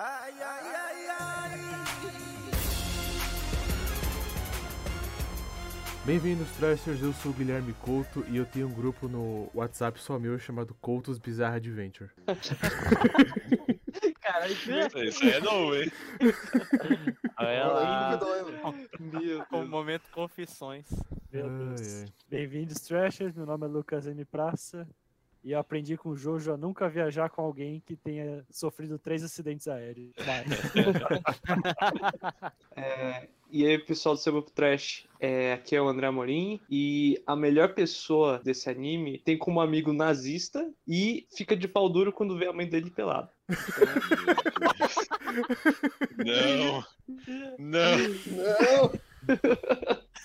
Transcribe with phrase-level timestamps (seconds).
[0.00, 1.58] Ai, ai, ai, ai.
[6.04, 7.02] Bem-vindos, Trashers.
[7.02, 10.72] Eu sou o Guilherme Couto e eu tenho um grupo no WhatsApp só meu chamado
[10.80, 12.10] Coutos Bizarre Adventure.
[14.22, 15.90] Caralho, que Isso aí- isso aí é novo, hein?
[17.36, 18.18] Olha lá.
[19.00, 20.86] Meu Com o momento confissões.
[21.32, 21.80] Meu Ai, Deus.
[22.04, 22.12] ai.
[22.30, 23.34] Bem-vindos, Trashers.
[23.34, 24.24] Meu nome é Lucas M.
[24.24, 24.86] Praça.
[25.48, 29.24] E eu aprendi com o Jojo a nunca viajar com alguém que tenha sofrido três
[29.24, 30.12] acidentes aéreos.
[32.76, 37.34] É, e aí, pessoal do Sebo Trash, é, aqui é o André Amorim e a
[37.34, 42.46] melhor pessoa desse anime tem como amigo nazista e fica de pau duro quando vê
[42.46, 43.28] a mãe dele pelado.
[46.18, 46.84] Não.
[47.58, 47.98] Não.
[48.26, 48.92] Não.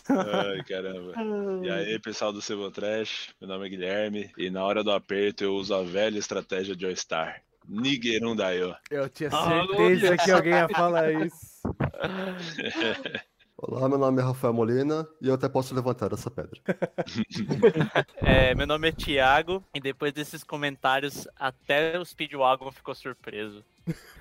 [0.09, 1.13] Ai, caramba.
[1.63, 5.45] E aí, pessoal do Sebo Trash, meu nome é Guilherme e na hora do aperto
[5.45, 7.41] eu uso a velha estratégia de All-Star.
[7.65, 8.75] Nigerun Daio.
[8.91, 11.61] Eu tinha Ah, certeza que alguém ia falar isso.
[13.65, 16.59] Olá, meu nome é Rafael Molina e eu até posso levantar essa pedra.
[18.17, 23.63] É, meu nome é Thiago e depois desses comentários, até o Speedwagon ficou surpreso.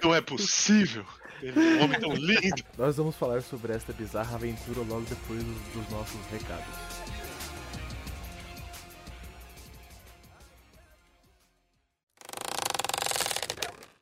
[0.03, 1.05] Não é possível.
[1.43, 2.63] É um homem tão lindo.
[2.79, 6.92] Nós vamos falar sobre esta bizarra aventura logo depois dos nossos recados.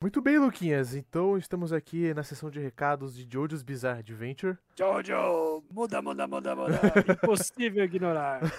[0.01, 0.95] Muito bem, Luquinhas.
[0.95, 4.57] Então estamos aqui na sessão de recados de Jojo's Bizarre Adventure.
[4.75, 5.63] Jojo!
[5.69, 6.81] Muda, muda, muda, muda.
[7.23, 8.41] Impossível ignorar.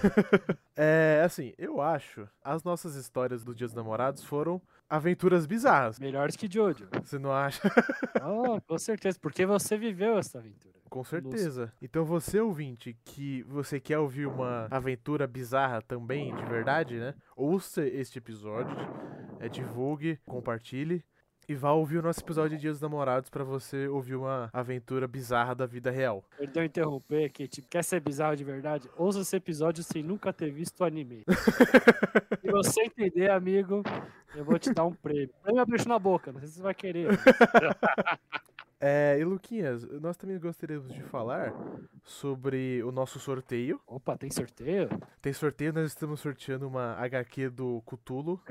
[0.75, 5.99] É, assim, eu acho as nossas histórias do Dia dos Namorados foram aventuras bizarras.
[5.99, 6.87] Melhores que Jojo.
[7.03, 7.61] Você não acha?
[8.25, 9.19] Oh, com certeza.
[9.21, 10.73] Porque você viveu essa aventura.
[10.89, 11.71] Com certeza.
[11.79, 17.13] Então você, ouvinte, que você quer ouvir uma aventura bizarra também, de verdade, né?
[17.35, 18.75] Ouça este episódio,
[19.39, 21.03] é, divulgue, compartilhe.
[21.47, 25.07] E vá ouvir o nosso episódio de Dia dos Namorados pra você ouvir uma aventura
[25.07, 26.23] bizarra da vida real.
[26.37, 27.47] Perdão interromper aqui.
[27.47, 28.89] Tipo, quer ser bizarro de verdade?
[28.95, 31.23] Ouça esse episódio sem nunca ter visto o anime.
[32.41, 33.83] Se você entender, amigo,
[34.35, 35.33] eu vou te dar um prêmio.
[35.41, 37.09] Prêmio é beijo na boca, não sei se você vai querer.
[38.85, 41.53] É, e Luquinhas, nós também gostaríamos de falar
[42.03, 43.79] sobre o nosso sorteio.
[43.87, 44.89] Opa, tem sorteio?
[45.21, 48.43] Tem sorteio, nós estamos sorteando uma HQ do Cutulo.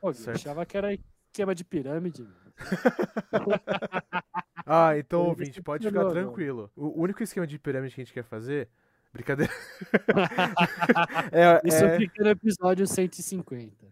[0.00, 0.92] Pô, eu achava que era
[1.28, 2.26] esquema de pirâmide.
[4.70, 6.70] Ah, então, ouvinte, pode ficar tranquilo.
[6.76, 8.68] O único esquema de pirâmide que a gente quer fazer.
[9.18, 9.52] Brincadeira.
[11.32, 13.88] é, Isso é, fica no episódio 150.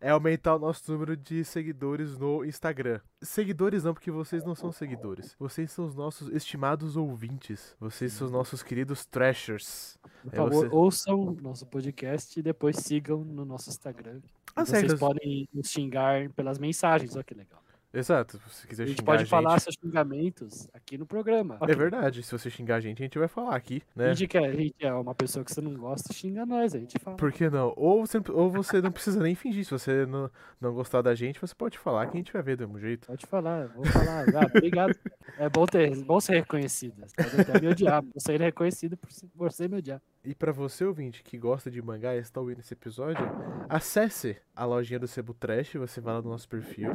[0.00, 3.00] é aumentar o nosso número de seguidores no Instagram.
[3.20, 5.34] Seguidores não, porque vocês não são seguidores.
[5.40, 7.74] Vocês são os nossos estimados ouvintes.
[7.80, 9.98] Vocês são os nossos queridos trashers.
[10.22, 14.20] Por É favor, você- ouçam nosso podcast e depois sigam no nosso Instagram.
[14.54, 17.60] Ah, Vocês podem nos xingar pelas mensagens, olha que legal.
[17.94, 18.40] Exato.
[18.48, 19.28] Se quiser A gente pode a gente.
[19.28, 21.58] falar seus xingamentos aqui no programa.
[21.60, 22.22] É verdade.
[22.22, 24.14] Se você xingar a gente, a gente vai falar aqui, né?
[24.14, 26.98] gente, quer, a gente é uma pessoa que você não gosta, xinga nós, a gente
[26.98, 27.16] fala.
[27.16, 27.74] Por que não?
[27.76, 29.64] Ou você, ou você não precisa nem fingir.
[29.64, 30.30] Se você não,
[30.60, 33.06] não gostar da gente, você pode falar que a gente vai ver do mesmo jeito.
[33.06, 34.24] Pode falar, vou falar.
[34.34, 34.94] Ah, obrigado.
[35.38, 37.00] É bom, ter, bom ser reconhecido.
[37.06, 38.02] Você pode até me odiar.
[38.02, 40.00] Vou ser reconhecido por por você me odiar.
[40.24, 43.28] E pra você, ouvinte, que gosta de mangá e está ouvindo esse episódio,
[43.68, 46.92] acesse a lojinha do Sebo Trash, você vai lá no nosso perfil,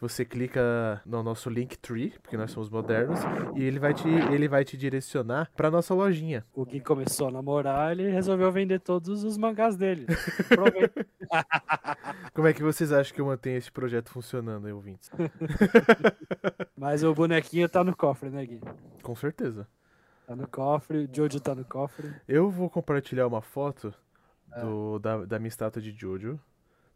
[0.00, 3.20] você clica no nosso Linktree, porque nós somos modernos,
[3.54, 6.42] e ele vai te, ele vai te direcionar pra nossa lojinha.
[6.54, 10.06] O Gui começou a namorar, ele resolveu vender todos os mangás dele.
[12.32, 15.10] Como é que vocês acham que eu mantenho esse projeto funcionando, ouvintes?
[16.74, 18.62] Mas o bonequinho tá no cofre, né, Gui?
[19.02, 19.68] Com certeza.
[20.30, 22.14] Tá no cofre, o Jojo tá no cofre.
[22.28, 23.92] Eu vou compartilhar uma foto
[24.62, 26.38] do, da, da minha estátua de Jojo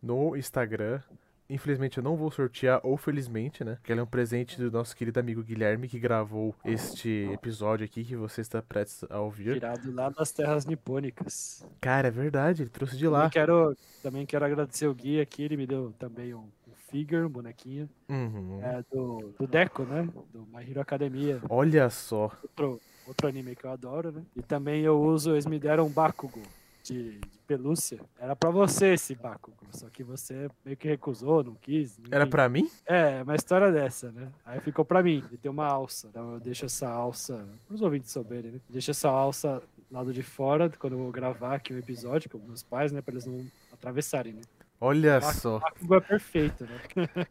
[0.00, 1.02] no Instagram.
[1.50, 3.76] Infelizmente eu não vou sortear, ou felizmente, né?
[3.82, 8.04] Que ela é um presente do nosso querido amigo Guilherme, que gravou este episódio aqui
[8.04, 9.54] que você está prestes a ouvir.
[9.54, 11.66] Tirado lá das terras nipônicas.
[11.80, 13.22] Cara, é verdade, ele trouxe de lá.
[13.22, 17.24] Também quero, também quero agradecer o Gui aqui, ele me deu também um, um figure,
[17.24, 17.90] um bonequinho.
[18.08, 18.60] Uhum.
[18.62, 20.08] É, do, do Deco, né?
[20.32, 21.42] Do My Hero Academia.
[21.48, 22.30] Olha só.
[22.40, 24.22] Outro, outro anime que eu adoro, né?
[24.36, 26.42] E também eu uso, eles me deram um Bakugo
[26.82, 27.98] de, de pelúcia.
[28.18, 31.98] Era pra você esse Bakugo, só que você meio que recusou, não quis.
[32.10, 32.30] Era enfim.
[32.30, 32.70] pra mim?
[32.86, 34.28] É, uma história dessa, né?
[34.44, 35.24] Aí ficou pra mim.
[35.32, 36.08] E tem uma alça.
[36.08, 37.46] Então eu deixo essa alça.
[37.66, 38.60] Pros ouvintes souberem, né?
[38.68, 42.62] Deixo essa alça lado de fora quando eu vou gravar aqui um episódio com meus
[42.62, 43.00] pais, né?
[43.00, 44.42] Pra eles não atravessarem, né?
[44.80, 45.58] Olha Ah, só.
[45.60, 46.80] Bakugo é perfeito, né?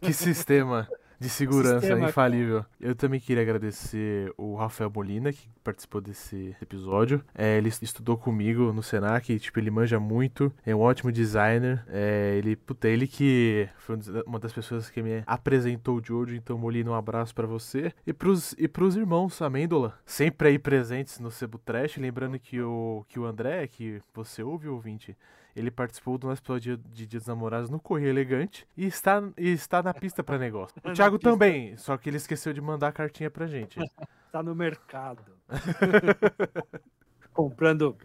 [0.02, 0.88] Que sistema
[1.24, 2.66] de segurança Sistema, infalível.
[2.80, 7.24] Eu também queria agradecer o Rafael Molina, que participou desse episódio.
[7.34, 11.84] É, ele estudou comigo no Senac, e, tipo, ele manja muito, é um ótimo designer.
[11.88, 16.36] É, ele, puta, ele que foi um uma das pessoas que me apresentou o Jojo,
[16.36, 17.94] então Molina, um abraço pra você.
[18.06, 23.06] E pros, e pros irmãos Amêndola, sempre aí presentes no Cebu Trash, lembrando que o,
[23.08, 25.16] que o André, que você ouve, ouvinte,
[25.56, 29.50] ele participou do nosso episódio de Dia dos Namorados no Correio Elegante e está, e
[29.50, 30.76] está na pista pra negócio.
[30.84, 33.80] O Thiago também, só que ele esqueceu de mandar a cartinha pra gente.
[34.34, 35.32] Tá no mercado.
[37.32, 37.96] Comprando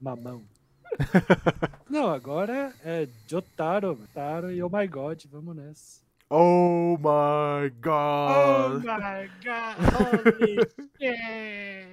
[0.00, 0.42] mamão.
[1.86, 6.02] Não, agora é Jotaro, Taro e Oh My God, vamos nessa.
[6.30, 8.82] Oh my god!
[8.82, 10.56] my God, holy
[10.98, 11.83] shit!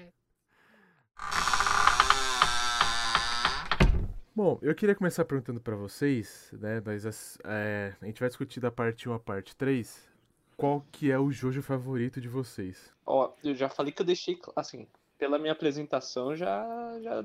[4.33, 8.59] Bom, eu queria começar perguntando pra vocês, né, mas as- é, a gente vai discutir
[8.59, 10.09] da parte 1 a parte 3.
[10.55, 12.93] Qual que é o Jojo favorito de vocês?
[13.05, 14.87] Ó, eu já falei que eu deixei, assim,
[15.17, 16.63] pela minha apresentação, já,
[17.01, 17.23] já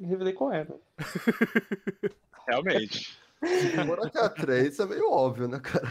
[0.00, 0.74] revelei qual é, né?
[2.48, 3.18] Realmente.
[3.78, 5.86] Agora que é a 3 é meio óbvio, né, cara?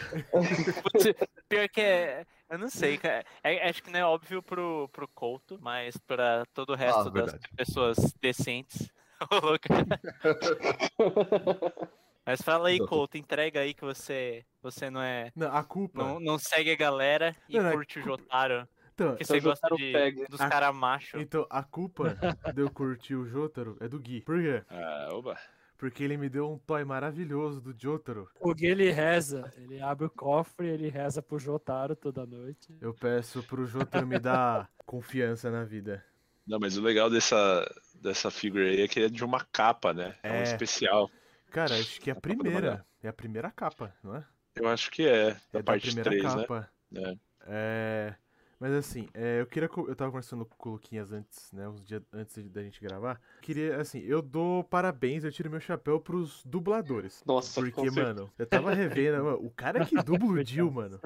[1.48, 2.26] Pior que é.
[2.50, 3.24] Eu não sei, cara.
[3.42, 7.12] É- acho que não é óbvio pro, pro Couto, mas pra todo o resto das
[7.12, 7.48] verdade.
[7.56, 8.90] pessoas decentes.
[9.30, 9.66] Ô, louco.
[12.26, 12.78] mas fala aí.
[12.78, 15.30] Couto, entrega aí que você, você não é.
[15.34, 16.02] Não, a culpa.
[16.02, 18.68] Não, não segue a galera e Não, não, curte o Jotaro.
[18.94, 21.18] Então, Porque Então você gosta de, dos A- caras macho.
[21.18, 22.16] então, a culpa
[22.54, 24.22] de eu curtir o Jotaro é do Gui.
[24.22, 24.62] Por quê?
[24.70, 25.36] Ah, oba.
[25.76, 28.30] Porque ele me deu um toy maravilhoso do Jotaro.
[28.40, 32.74] O Gui ele reza, ele abre o cofre, ele reza pro Jotaro toda noite.
[32.80, 36.02] Eu peço pro Jotaro me dar confiança na vida.
[36.46, 40.14] Não, mas o legal dessa, dessa figure aí é que é de uma capa, né?
[40.22, 40.42] É, um É.
[40.42, 41.10] especial.
[41.50, 42.86] Cara, acho que é a primeira.
[43.02, 44.24] É a primeira capa, não é?
[44.54, 46.40] Eu acho que é, da é parte da primeira 3, né?
[46.42, 46.70] capa.
[46.94, 47.16] É.
[47.48, 48.14] É,
[48.58, 49.68] Mas assim, é, eu queria.
[49.76, 51.68] Eu tava conversando com o Luquinhas antes, né?
[51.68, 53.20] Uns dias antes da gente gravar.
[53.42, 57.22] Queria, assim, eu dou parabéns, eu tiro meu chapéu pros dubladores.
[57.26, 60.98] Nossa, Porque, mano, eu tava revendo, mano, o cara que dubla o Jill, mano.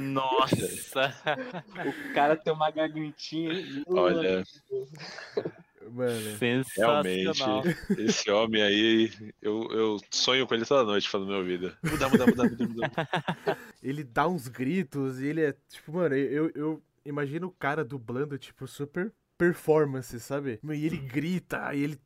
[0.00, 1.14] Nossa!
[2.10, 3.52] O cara tem uma gargantinha.
[3.86, 4.42] Olha,
[5.90, 7.62] Mano, Sensacional.
[7.98, 9.10] esse homem aí,
[9.40, 11.76] eu, eu sonho com ele toda noite falando meu ouvido.
[11.82, 12.90] Muda, muda, muda, muda, muda.
[13.82, 18.38] ele dá uns gritos e ele é, tipo, mano, eu, eu imagino o cara dublando,
[18.38, 20.58] tipo, super performance, sabe?
[20.62, 22.00] E ele grita, e ele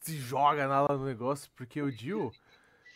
[0.00, 2.30] se joga lá no negócio, porque o Jill.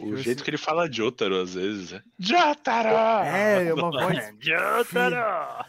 [0.00, 2.02] O jeito que ele fala de Jotaro às vezes, né?
[2.18, 2.88] Jotaro!
[3.26, 4.32] É, é uma voz.
[4.40, 5.66] Jotaro!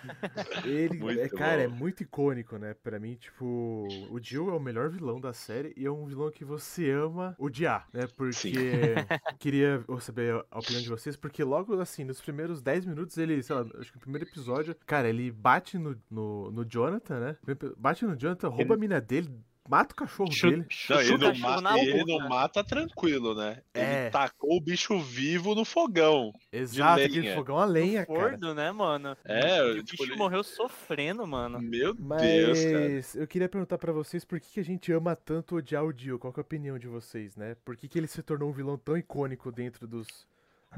[0.65, 2.73] Ele, Muito é, cara, é muito icônico, né?
[2.73, 6.31] Pra mim, tipo, o Jill é o melhor vilão da série e é um vilão
[6.31, 8.07] que você ama odiar, né?
[8.15, 8.53] Porque Sim.
[9.39, 13.55] queria saber a opinião de vocês, porque logo assim, nos primeiros 10 minutos, ele, sei
[13.55, 17.37] lá, acho que no primeiro episódio, cara, ele bate no, no, no Jonathan, né?
[17.77, 19.29] Bate no Jonathan, rouba a mina dele,
[19.71, 20.65] mata o cachorro dele.
[20.89, 23.61] Não, ele, não cachorro mata, ele não mata tranquilo, né?
[23.73, 24.01] É.
[24.03, 26.33] Ele tacou o bicho vivo no fogão.
[26.51, 28.19] Exato, aquele fogão a lenha, cara.
[28.19, 29.15] Fordo, né, mano?
[29.23, 31.61] É, E o tipo, bicho ele- morreu sofrendo, mano.
[31.61, 32.89] Meu Deus, cara.
[32.89, 35.93] Mas eu queria perguntar pra vocês por que, que a gente ama tanto odiar o
[35.93, 36.19] Dio?
[36.19, 37.55] Qual que é a opinião de vocês, né?
[37.63, 40.27] Por que, que ele se tornou um vilão tão icônico dentro dos,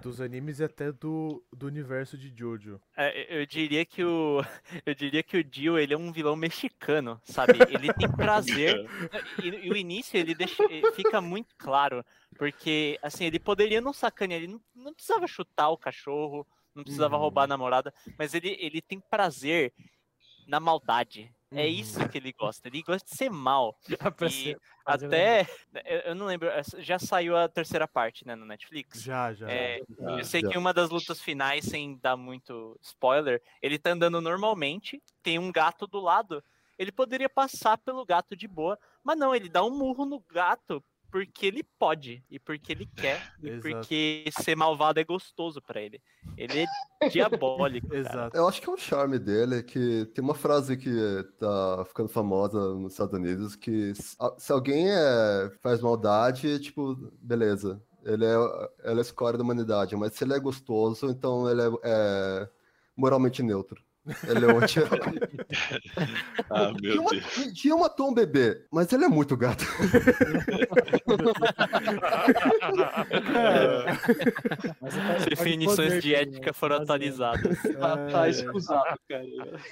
[0.01, 2.80] dos animes e até do, do universo de Jojo?
[2.98, 4.42] É, eu diria que o.
[4.86, 7.54] Eu diria que o Dio, ele é um vilão mexicano, sabe?
[7.69, 8.86] Ele tem prazer.
[9.42, 10.63] E, e o início ele deixa,
[10.95, 12.04] fica muito claro.
[12.38, 17.16] Porque, assim, ele poderia não sacanear, ele não, não precisava chutar o cachorro, não precisava
[17.16, 17.22] Uhum.
[17.22, 19.72] roubar a namorada, mas ele, ele tem prazer
[20.48, 21.32] na maldade.
[21.55, 21.69] É Uhum.
[21.69, 22.67] isso que ele gosta.
[22.67, 23.77] Ele gosta de ser mal.
[24.17, 24.55] Pra E
[24.86, 25.48] Até.
[25.86, 29.01] Eu, eu não lembro, já saiu a terceira parte, né, no Netflix?
[29.01, 29.50] Já, já.
[29.51, 30.50] É, Ah, eu sei já.
[30.50, 35.51] que uma das lutas finais, sem dar muito spoiler, ele tá andando normalmente, tem um
[35.51, 36.43] gato do lado.
[36.77, 40.83] Ele poderia passar pelo gato de boa, mas não, ele dá um murro no gato
[41.13, 43.62] porque ele pode e porque ele quer e Exato.
[43.62, 46.01] porque ser malvado é gostoso pra ele.
[46.36, 46.65] Ele
[47.00, 47.86] é diabólico.
[47.88, 48.00] cara.
[48.00, 48.36] Exato.
[48.36, 50.91] Eu acho que é o charme dele, que tem uma frase que
[51.38, 58.25] tá ficando famosa nos Estados Unidos, que se alguém é, faz maldade, tipo, beleza, ele
[58.25, 58.36] é,
[58.84, 62.50] ele é a escória da humanidade, mas se ele é gostoso, então ele é, é
[62.98, 63.79] moralmente neutro.
[64.27, 65.00] Ele é um anti-herói.
[66.50, 67.53] Ah, meu Dio- Deus.
[67.53, 69.63] Dio matou um bebê, mas ele é muito gato.
[69.79, 70.65] Ele
[75.15, 76.53] tá- Definições de ética né?
[76.53, 77.57] foram atualizadas.
[77.83, 79.25] Tá, tá escusado, cara.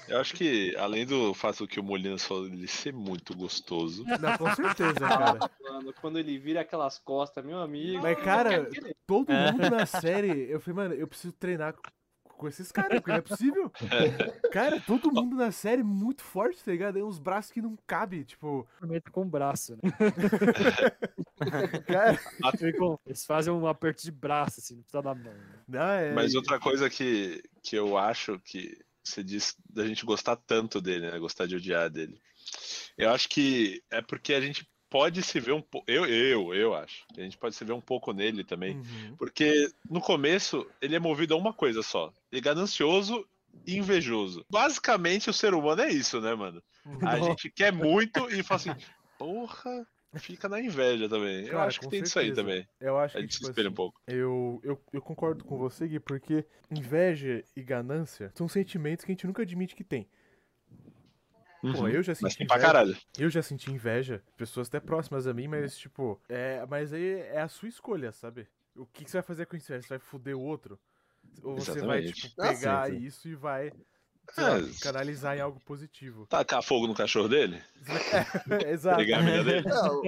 [0.08, 4.38] Eu acho que, além do fato que o Molinas falou dele ser muito gostoso, Não,
[4.38, 5.40] com certeza, cara.
[5.62, 8.02] Mano, quando ele vira aquelas costas, meu amigo.
[8.02, 8.68] Mas, cara,
[9.08, 9.52] todo É.
[9.52, 11.74] mundo na série, eu falei, mano, eu preciso treinar
[12.42, 13.72] com esses caras, porque não é possível.
[14.52, 16.96] Cara, todo mundo na série muito forte, tá ligado?
[16.96, 18.68] Tem uns braços que não cabem, tipo.
[18.82, 19.82] Momento com o braço, né?
[21.86, 22.20] Cara,
[23.06, 25.32] Eles fazem um aperto de braço, assim, não precisa da mão.
[25.32, 25.60] né?
[25.68, 26.14] não, é.
[26.14, 31.12] Mas outra coisa que, que eu acho que você disse da gente gostar tanto dele,
[31.12, 31.20] né?
[31.20, 32.20] Gostar de odiar dele.
[32.98, 35.90] Eu acho que é porque a gente pode se ver um pouco.
[35.90, 37.08] Eu, eu, eu acho.
[37.14, 38.76] que A gente pode se ver um pouco nele também.
[38.76, 39.16] Uhum.
[39.18, 43.26] Porque no começo ele é movido a uma coisa só: ele é ganancioso
[43.66, 44.46] e invejoso.
[44.52, 46.62] Basicamente o ser humano é isso, né, mano?
[46.86, 47.24] A Uhum.
[47.24, 48.76] gente quer muito e fala assim,
[49.18, 51.46] porra, fica na inveja também.
[51.46, 52.42] Eu Cara, acho que tem disso aí certeza.
[52.42, 52.68] também.
[52.80, 54.02] Eu acho A que, gente se tipo um assim, pouco.
[54.08, 59.14] eu, eu, eu concordo com você, Gui, porque inveja e ganância são sentimentos que a
[59.14, 60.08] gente nunca admite que tem.
[61.70, 61.88] Pô, Uhum.
[61.88, 62.60] eu já Mas senti tem pra inveja.
[62.60, 62.96] caralho.
[63.18, 67.42] Eu já senti inveja, pessoas até próximas a mim, mas tipo, é, mas aí é
[67.42, 68.48] a sua escolha, sabe?
[68.76, 69.68] O que, que você vai fazer com isso?
[69.68, 70.80] Você vai foder o outro?
[71.44, 72.14] Ou você vai, Exatamente.
[72.14, 73.02] tipo, Ah, pegar sim, sim.
[73.02, 73.74] isso e vai
[74.38, 74.82] É.
[74.82, 76.26] canalizar em algo positivo.
[76.28, 77.62] Tacar fogo no cachorro dele?
[78.68, 78.98] Exato.
[78.98, 79.68] Pegar a mina dele?
[79.68, 80.04] É, o,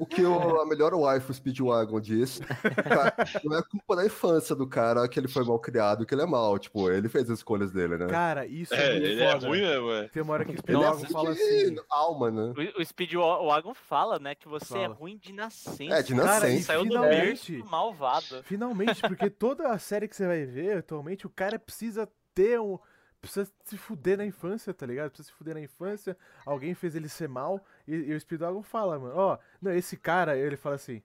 [0.00, 2.40] o que o, a melhor wife Speedwagon diz,
[2.84, 3.14] cara,
[3.44, 6.26] não é culpa da infância do cara que ele foi mal criado, que ele é
[6.26, 6.58] mal.
[6.58, 8.06] Tipo, ele fez as escolhas dele, né?
[8.08, 9.48] Cara, isso é, É, ele é foda.
[9.48, 10.08] ruim mesmo, é.
[10.08, 11.76] Tem uma hora que o ele é Speedwagon fala assim.
[11.90, 12.54] alma, né?
[12.76, 14.94] O, o Speedwagon fala, né, que você é Fala.
[14.94, 15.94] ruim de nascença.
[15.94, 16.52] É, de Cara, nascença.
[16.54, 18.42] e Saiu do finalmente, berço malvado.
[18.44, 22.78] finalmente, porque toda a série que você vai ver atualmente, o cara precisa ter um.
[23.22, 25.10] Precisa se fuder na infância, tá ligado?
[25.10, 26.16] Precisa se fuder na infância.
[26.44, 27.64] Alguém fez ele ser mal.
[27.86, 31.00] E, e o Speedwagon fala, mano, ó, não, esse cara, ele fala assim.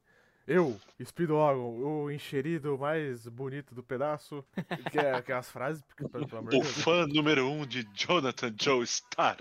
[0.47, 4.45] Eu, Speedwagon, o encherido mais bonito do pedaço.
[4.91, 6.81] Que é, que é as frases, porque, pelo amor de O Deus.
[6.81, 9.35] fã número um de Jonathan Joe Star.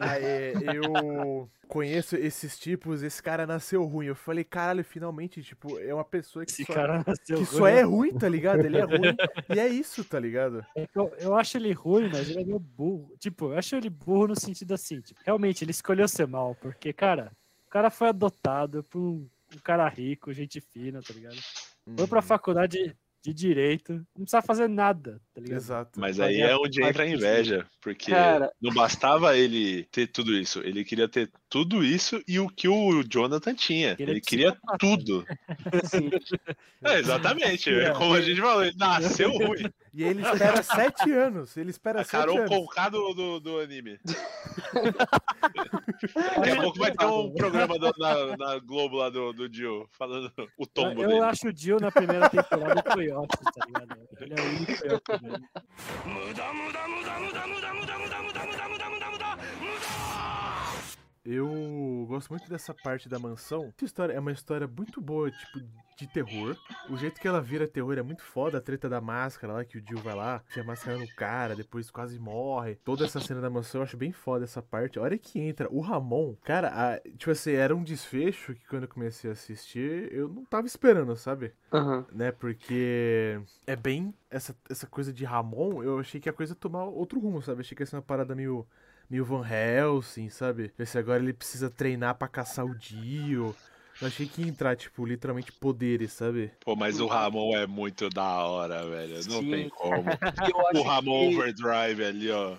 [0.00, 4.06] Aí, eu conheço esses tipos, esse cara nasceu ruim.
[4.06, 7.58] Eu falei, caralho, finalmente, tipo, é uma pessoa que Esse só, cara nasceu que ruim,
[7.58, 7.82] só é né?
[7.82, 8.60] ruim, tá ligado?
[8.64, 9.16] Ele é ruim.
[9.54, 10.64] e é isso, tá ligado?
[10.74, 13.12] É que Eu, eu acho ele ruim, mas ele é meio burro.
[13.18, 16.92] Tipo, eu acho ele burro no sentido assim, tipo, realmente, ele escolheu ser mal, porque,
[16.94, 17.30] cara,
[17.66, 21.36] o cara foi adotado por um, um cara rico, gente fina, tá ligado?
[21.96, 22.22] Foi pra Uhum.
[22.22, 25.58] faculdade de direito, não precisa fazer nada, tá ligado?
[25.58, 26.00] Exato.
[26.00, 28.50] Mas aí é onde entra a inveja, porque Cara.
[28.58, 33.02] não bastava ele ter tudo isso, ele queria ter tudo isso e o que o
[33.04, 33.94] Jonathan tinha.
[33.98, 35.24] Ele Ele queria tudo.
[36.82, 37.92] É, exatamente, É.
[37.92, 39.70] como a gente falou, ele nasceu ruim.
[39.92, 41.56] E ele espera sete anos.
[41.56, 42.50] Ele espera A sete Carol anos.
[42.50, 43.98] Conká do, do, do anime.
[46.36, 49.88] Daqui a pouco vai ter um programa do- na, na Globo lá do, do Dio,
[49.92, 51.20] falando o Eu, tombo eu dele.
[51.20, 53.96] acho o Jill na primeira temporada o Coyote, tá ligado?
[54.20, 55.25] Ele é o único.
[61.24, 61.75] Eu
[62.16, 63.72] gosto muito dessa parte da mansão.
[63.76, 65.60] Essa história é uma história muito boa, tipo,
[65.96, 66.56] de terror.
[66.90, 68.58] O jeito que ela vira terror é muito foda.
[68.58, 71.54] A treta da máscara lá, que o Jill vai lá, tinha a máscara no cara,
[71.54, 72.74] depois quase morre.
[72.84, 74.98] Toda essa cena da mansão eu acho bem foda essa parte.
[74.98, 78.82] A hora que entra o Ramon, cara, a- tipo assim, era um desfecho que quando
[78.84, 81.52] eu comecei a assistir, eu não tava esperando, sabe?
[81.72, 82.06] aham.
[82.12, 82.30] né?
[82.32, 86.84] Porque é bem essa, essa coisa de Ramon, eu achei que a coisa ia tomar
[86.84, 87.60] outro rumo, sabe?
[87.60, 88.66] Achei que ia ser uma parada meio,
[89.10, 90.72] meio Van Helsing, sabe?
[90.78, 93.54] Esse agora ele precisa treinar pra caçar o Dio.
[94.00, 96.50] Eu achei que ia entrar, tipo, literalmente poderes, sabe?
[96.64, 99.14] Pô, mas o Ramon é muito da hora, velho.
[99.28, 99.50] Não Sim.
[99.50, 100.04] tem como.
[100.74, 102.56] O Ramon que- Overdrive ali, ó.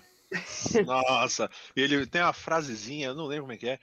[0.84, 3.78] Nossa, ele tem uma frasezinha, eu não lembro como é que é.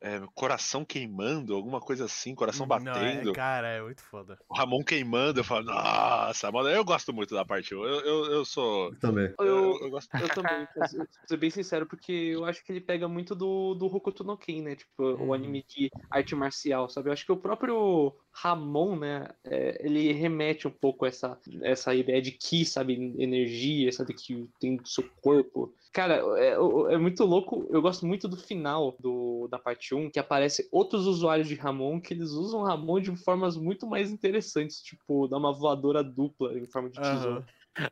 [0.00, 3.32] É, coração queimando, alguma coisa assim, coração Não, é, batendo.
[3.32, 4.38] cara, é muito foda.
[4.48, 7.84] O Ramon queimando, eu falo, nossa, mano, eu gosto muito da parte 1.
[7.84, 8.94] Eu, eu, eu sou.
[9.00, 9.34] Também.
[9.40, 10.08] Eu, Eu, eu gosto.
[10.14, 13.86] eu também, pra ser- bem sincero, porque eu acho que ele pega muito do, do
[13.86, 14.76] Hokuto no Ken, né?
[14.76, 15.28] Tipo, Uhum.
[15.28, 17.08] o anime de arte marcial, sabe?
[17.08, 19.28] Eu acho que o próprio Ramon, né?
[19.44, 22.94] é, ele remete um pouco a essa, essa ideia de ki, sabe?
[23.18, 24.14] Energia, sabe?
[24.14, 25.74] Que tem do seu corpo.
[25.92, 26.52] Cara, é,
[26.94, 27.66] é muito louco.
[27.70, 32.00] Eu gosto muito do final do, da parte 1, que aparece outros usuários de Ramon
[32.00, 36.66] que eles usam Ramon de formas muito mais interessantes, tipo, dar uma voadora dupla em
[36.66, 37.38] forma de tesouro.
[37.38, 37.44] Aham.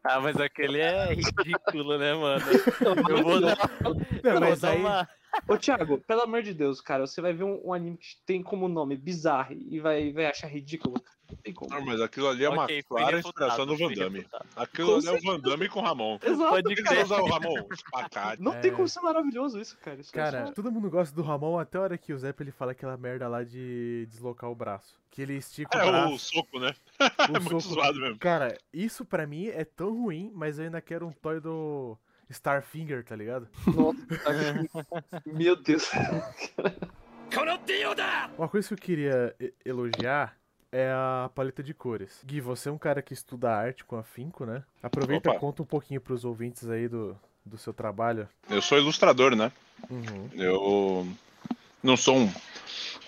[0.02, 2.44] Ah, mas aquele é ridículo, né, mano?
[3.08, 3.56] Eu vou dar,
[4.22, 5.08] Não, eu vou dar aí, uma.
[5.48, 8.42] Ô, Thiago, pelo amor de Deus, cara, você vai ver um, um anime que tem
[8.42, 10.94] como nome bizarro e vai, vai achar ridículo.
[11.28, 11.84] Não tem como.
[11.84, 14.18] Mas aquilo ali é uma Ok, fui clara refutado, inspiração do Van Damme.
[14.18, 14.46] refutado.
[14.54, 16.18] Aquilo Com ali é o Van Damme com o Ramon.
[16.22, 16.50] Exato.
[16.50, 17.04] Pode Por que você crer.
[17.04, 17.54] usa o Ramon?
[17.72, 18.42] Espacate.
[18.42, 18.74] Não tem É.
[18.74, 20.00] como ser maravilhoso isso, cara.
[20.00, 22.32] Isso é cara, só- todo mundo gosta do Ramon até a hora que o Zé
[22.38, 24.94] ele fala aquela merda lá de deslocar o braço.
[25.10, 26.14] Que ele estica o É braço.
[26.14, 26.72] o soco, né?
[27.00, 27.00] o
[27.36, 28.18] É muito soco- zoado mesmo.
[28.18, 31.98] Cara, isso pra mim é tão ruim, mas eu ainda quero um toy do
[32.30, 33.49] Starfinger, tá ligado?
[33.66, 35.90] Nossa, tá- Meu Deus.
[38.38, 40.37] Uma coisa que eu queria elogiar
[40.73, 42.21] é a paleta de cores.
[42.25, 44.62] Gui, você é um cara que estuda arte com afinco, né?
[44.83, 48.28] Aproveita e conta um pouquinho pros ouvintes aí do, do seu trabalho.
[48.49, 49.50] Eu sou ilustrador, né?
[49.90, 50.28] Uhum.
[50.35, 51.06] Eu
[51.83, 52.33] não sou um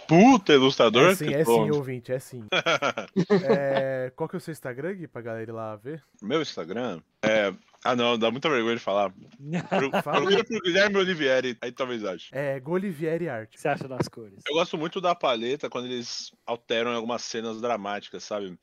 [0.07, 1.11] puta ilustrador.
[1.11, 2.45] É sim, que é tô- sim, ouvinte, é sim.
[3.49, 6.03] É, qual que é o seu Instagram, Gui, pra galera ir lá ver?
[6.23, 7.53] Meu Instagram é.
[7.90, 9.11] Ah, não, dá muita vergonha de falar.
[9.11, 10.18] Pro- Fala.
[10.21, 12.28] Procura pro Guilherme Olivieri, aí talvez ache.
[12.33, 13.52] É Golivieri O Arte.
[13.52, 14.42] que você acha das cores?
[14.47, 18.59] Eu gosto muito da paleta quando eles alteram algumas cenas dramáticas, sabe?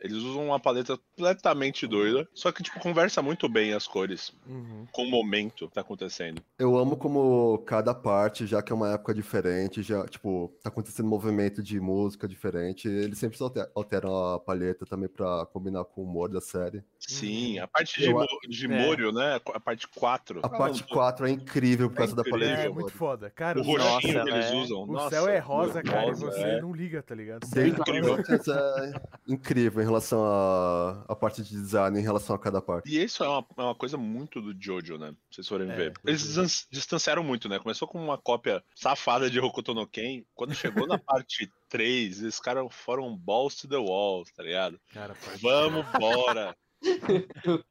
[0.00, 4.86] Eles usam uma paleta completamente doida, só que, tipo, conversa muito bem as cores Uhum.
[4.92, 6.40] com o momento que tá acontecendo.
[6.58, 11.06] Eu amo como cada parte, já que é uma época diferente, já, tipo, tá acontecendo
[11.06, 16.02] um movimento de música diferente, eles sempre alter- alteram a palheta também pra combinar com
[16.02, 16.82] o humor da série.
[16.98, 18.68] Sim, a parte de, Eu de É.
[18.86, 19.40] Morio, né?
[19.54, 20.40] A parte 4.
[20.42, 22.38] A parte 4 é incrível por causa da incrível.
[22.40, 22.98] palheta É de muito humor.
[22.98, 23.30] foda.
[23.30, 24.54] Cara, O roxinho Nossa, que eles é.
[24.54, 24.82] usam.
[24.82, 26.60] o nossa, céu é rosa, cara, e rosa, você é.
[26.60, 27.48] não liga, tá ligado?
[27.50, 28.16] David incrível.
[28.16, 32.88] É incrível relação à a, parte de design, em relação a cada parte.
[32.88, 35.12] E isso é uma, é uma coisa muito do Jojo, né?
[35.30, 35.92] Se vocês forem É, ver.
[36.06, 37.58] Eles distan- distanciaram muito, né?
[37.58, 40.24] Começou com uma cópia safada de Hokuto no Ken.
[40.34, 44.80] Quando chegou na parte 3, eles caras foram balls to the walls, tá ligado?
[44.92, 46.56] Cara, Vamos embora.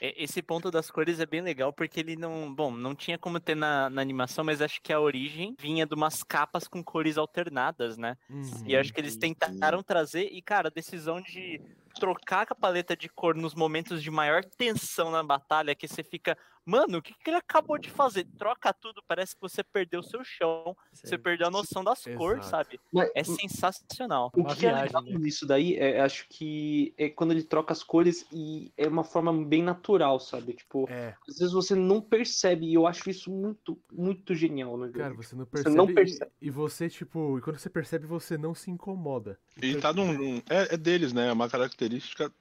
[0.00, 2.52] Esse ponto das cores é bem legal porque ele não.
[2.54, 5.94] Bom, não tinha como ter na, na animação, mas acho que a origem vinha de
[5.94, 8.16] umas capas com cores alternadas, né?
[8.28, 8.62] Uhum.
[8.64, 11.60] E acho que eles sim, tentaram trazer, e cara, a decisão de
[12.00, 16.36] trocar a paleta de cor nos momentos de maior tensão na batalha, que você fica,
[16.64, 18.26] mano, o que, que ele acabou de fazer?
[18.38, 22.46] Troca tudo, parece que você perdeu o seu chão, você perdeu a noção das cores,
[22.46, 22.50] Exato.
[22.70, 22.80] sabe?
[22.92, 24.30] Mas, É sensacional.
[24.34, 25.18] O que é viagem, legal né?
[25.18, 29.32] nisso daí, é, acho que é quando ele troca as cores e é uma forma
[29.44, 30.54] bem natural, sabe?
[30.54, 34.90] Tipo, É, às vezes você não percebe e eu acho isso muito, muito genial, né?
[34.94, 35.76] cara, você não Você percebe.
[35.76, 36.30] não e- percebe.
[36.40, 39.38] E, você, tipo, e quando você percebe, você não se incomoda.
[39.62, 40.12] E tá num.
[40.12, 41.28] num- É, é deles, né?
[41.28, 41.89] É uma característica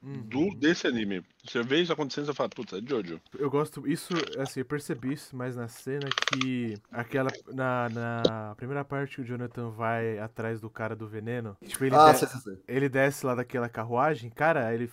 [0.01, 0.55] do, Uhum.
[0.55, 1.23] desse anime.
[1.45, 3.19] Você vê isso acontecendo e você fala, puta, é Jojo.
[3.37, 8.83] Eu gosto, isso, assim, eu percebi isso mais na cena que aquela, na, na primeira
[8.85, 12.27] parte que o Jonathan vai atrás do cara do veneno, tipo, ele, Ah, de- sei,
[12.27, 12.57] sei, sei.
[12.67, 14.89] ele desce lá daquela carruagem, cara, ele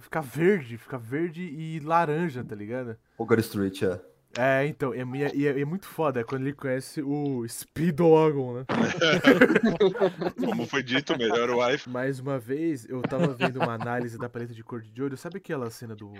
[0.00, 2.96] fica verde, fica verde e laranja, tá ligado?
[3.16, 4.00] Poker Street, é.
[4.38, 4.98] É, então, é,
[5.34, 8.64] e é, é- é muito foda quando ele conhece o Speedwagon, né?
[10.44, 11.88] Como foi dito, melhor wife.
[11.88, 15.16] Mais uma vez, eu tava vendo uma análise da paleta de cor de Jojo.
[15.16, 16.12] Sabe aquela cena do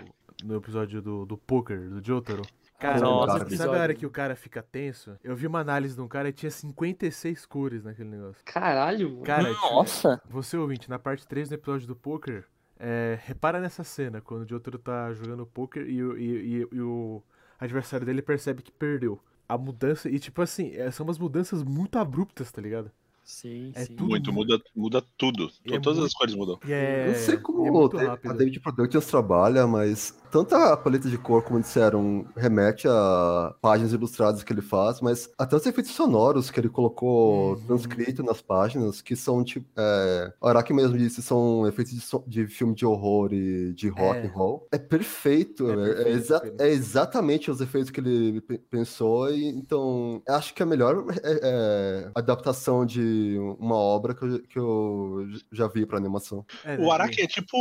[0.43, 2.41] no episódio do, do poker, do Jotaro?
[2.79, 3.73] Cara, Nossa, sabe episódio.
[3.73, 5.17] a hora que o cara fica tenso?
[5.23, 8.43] Eu vi uma análise de um cara e tinha 56 cores naquele negócio.
[8.45, 9.23] Caralho, mano.
[9.23, 10.21] Cara, tinha- Nossa!
[10.29, 12.45] você ouvinte, na parte 3 do episódio do poker,
[12.79, 16.81] é, repara nessa cena, quando o Jotaro tá jogando poker e, o- e- e- e
[16.81, 17.23] o
[17.59, 19.19] adversário dele percebe que perdeu.
[19.47, 22.91] A mudança, e tipo assim, é, são umas mudanças muito abruptas, tá ligado?
[23.29, 23.93] Sim, É sim.
[23.93, 25.49] tudo Muito, muda, muda tudo.
[25.65, 26.57] E é Todas muito- as cores mudam.
[26.65, 28.15] É, Eu não sei é como muito a.
[28.33, 34.43] David Productions trabalha, mas tanto a paleta de cor, como disseram, remete a páginas ilustradas
[34.43, 37.65] que ele faz, mas até os efeitos sonoros que ele colocou Uhum.
[37.67, 39.67] transcrito nas páginas, que são tipo.
[39.77, 43.89] É, o Araki mesmo disse, são efeitos de, som- de filme de horror e de
[43.89, 44.25] rock É.
[44.27, 44.67] and roll.
[44.71, 49.29] É perfeito, É é, é perfeito, exa- é exatamente os efeitos que ele pe- pensou,
[49.29, 53.16] e então acho que a melhor é, é, adaptação de
[53.59, 56.45] uma obra que eu, que eu já vi pra animação.
[56.63, 57.57] É, O Araki é tipo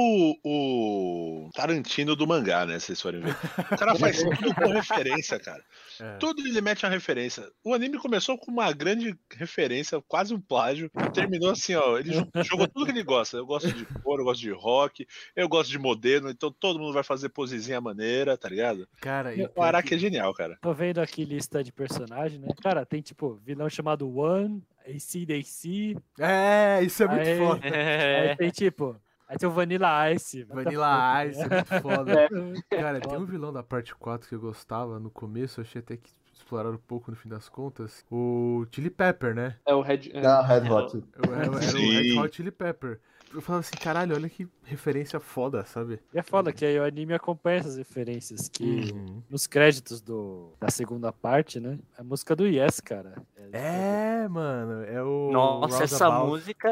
[0.61, 2.79] o Tarantino do mangá, né?
[2.79, 3.37] Se vocês forem ver.
[3.73, 5.63] O cara faz tudo com referência, cara.
[6.01, 6.17] é.
[6.19, 7.49] Tudo ele mete uma referência.
[7.65, 11.99] O anime começou com uma grande referência, quase um plágio, e terminou assim, ó.
[11.99, 13.37] Ele jo- jogou tudo que ele gosta.
[13.37, 16.93] Eu gosto de cor, eu gosto de rock, eu gosto de modelo, então todo mundo
[16.93, 18.89] vai fazer posezinha maneira, tá ligado?
[19.01, 20.59] Cara, e O Araki que- é genial, cara.
[20.61, 22.49] Tô vendo aqui lista de personagem, né?
[22.63, 27.67] Cara, tem tipo vilão chamado One, ACDC, É, isso é muito Aí- foda.
[27.67, 28.97] É, aí tem tipo.
[29.29, 30.45] Aí tem o Vanilla Ice.
[30.45, 31.57] Vanilla Ice é né?
[31.57, 32.13] muito foda.
[32.71, 32.81] É.
[32.81, 36.11] Cara, tem um vilão da parte 4 que eu gostava no começo, achei até que
[36.33, 38.05] exploraram um pouco no fim das contas.
[38.11, 39.57] O Chili Pepper, né?
[39.67, 40.11] É o Red.
[40.13, 40.25] é.
[40.25, 41.03] Ah, Red Hot.
[41.25, 42.19] Era, era o Red Sim.
[42.21, 43.01] Hot Chili Pepper.
[43.35, 45.99] Eu falava assim, caralho, olha que referência foda, sabe?
[46.13, 49.23] E é foda que aí o anime acompanha essas referências que Uhum.
[49.31, 51.79] nos créditos do, da segunda parte, né?
[51.99, 53.15] A música do Yes, cara.
[53.53, 55.31] É, mano, é o.
[55.31, 56.69] Nossa, essa música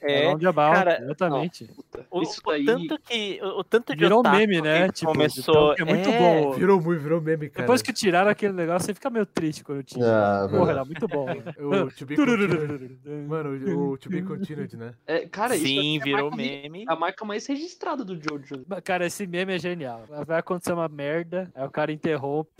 [0.00, 0.26] É, é.
[0.28, 1.70] Roundabout, cara, exatamente.
[2.10, 3.40] O, Isso o daí- tanto que.
[3.42, 4.88] O, o tanto de Virou otaku meme, né?
[4.92, 5.72] Tipo, começou.
[5.72, 6.52] então, é muito é, bom.
[6.52, 7.62] Virou muito, virou meme, cara.
[7.62, 10.04] Depois que tiraram aquele negócio, você fica meio triste quando tinha.
[10.04, 11.26] É, Porra, era muito bom.
[11.58, 12.98] O To Be Continued.
[13.26, 14.94] Mano, o- o To Be Continued, né?
[15.06, 16.84] É, cara, isso Sim, é virou meme.
[16.88, 18.64] A marca mais registrada do Jojo.
[18.82, 20.04] Cara, esse meme é genial.
[20.26, 22.50] Vai acontecer uma merda, aí o cara interrompe.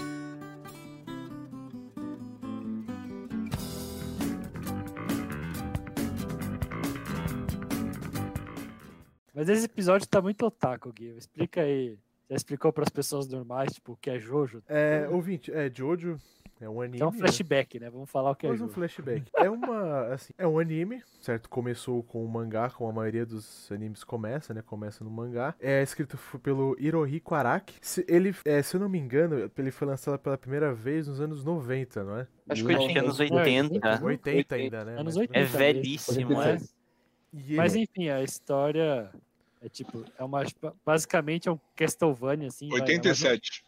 [9.34, 11.16] Mas esse episódio tá muito otaku, Gui.
[11.16, 11.96] Explica aí.
[12.28, 14.62] Já explicou pras pessoas normais, tipo, o que é Jojo?
[14.68, 16.18] É, ouvinte, é Jojo,
[16.60, 17.00] é um anime.
[17.02, 17.88] É um flashback, né?
[17.90, 19.24] Vamos falar o que é Mais um flashback.
[19.36, 21.48] É uma, assim, é um anime, certo?
[21.48, 24.62] Começou com o mangá, como a maioria dos animes começa, né?
[24.62, 25.54] Começa no mangá.
[25.60, 27.74] É escrito pelo Hirohiko Araki.
[27.80, 31.20] Se, ele, é, se eu não me engano, ele foi lançado pela primeira vez nos
[31.20, 32.26] anos 90, não é?
[32.48, 34.04] Acho que foi anos É, 80.
[34.04, 34.92] 80 ainda, né?
[34.92, 35.38] Anos Mas- 80.
[35.38, 36.58] É velhíssimo, é.
[37.56, 39.10] Mas enfim, a história
[39.60, 40.42] é tipo, é uma
[40.84, 43.62] basicamente é um Castlevania assim, vai, é uma- 87.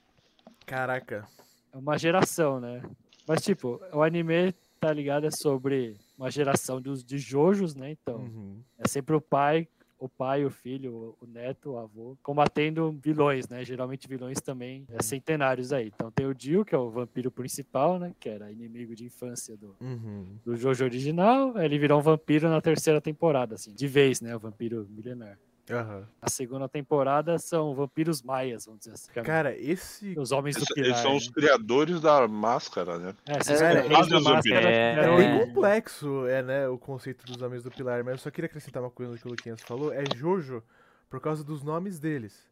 [0.66, 1.26] Caraca.
[1.72, 2.82] É uma geração, né?
[3.26, 7.90] Mas tipo, o anime tá ligado é sobre uma geração dos de Jojos, né?
[7.92, 8.60] Então, Uhum.
[8.78, 13.62] é sempre o pai, o pai, o filho, o neto, o avô, combatendo vilões, né?
[13.64, 15.88] Geralmente vilões também é, centenários aí.
[15.94, 18.14] Então tem o Dio, que é o vampiro principal, né?
[18.18, 20.24] Que era inimigo de infância do, Uhum.
[20.42, 21.56] do Jojo original.
[21.58, 24.34] Ele virou um vampiro na terceira temporada, assim, de vez, né?
[24.34, 25.38] O vampiro milenar.
[25.70, 26.06] Aham.
[26.20, 29.12] A segunda temporada são vampiros maias, vamos dizer assim.
[29.22, 30.18] Cara, esse.
[30.18, 30.88] os homens do Eles, pilar.
[30.88, 31.32] eles são os né?
[31.34, 33.14] criadores da máscara, né?
[33.26, 37.24] É, esses É, criadores da é, máscara é, É bem complexo, é, né, o conceito
[37.24, 39.92] dos homens do pilar, mas eu só queria acrescentar uma coisa que o Luquinhas falou,
[39.92, 40.62] é Jojo
[41.08, 42.48] por causa dos nomes deles.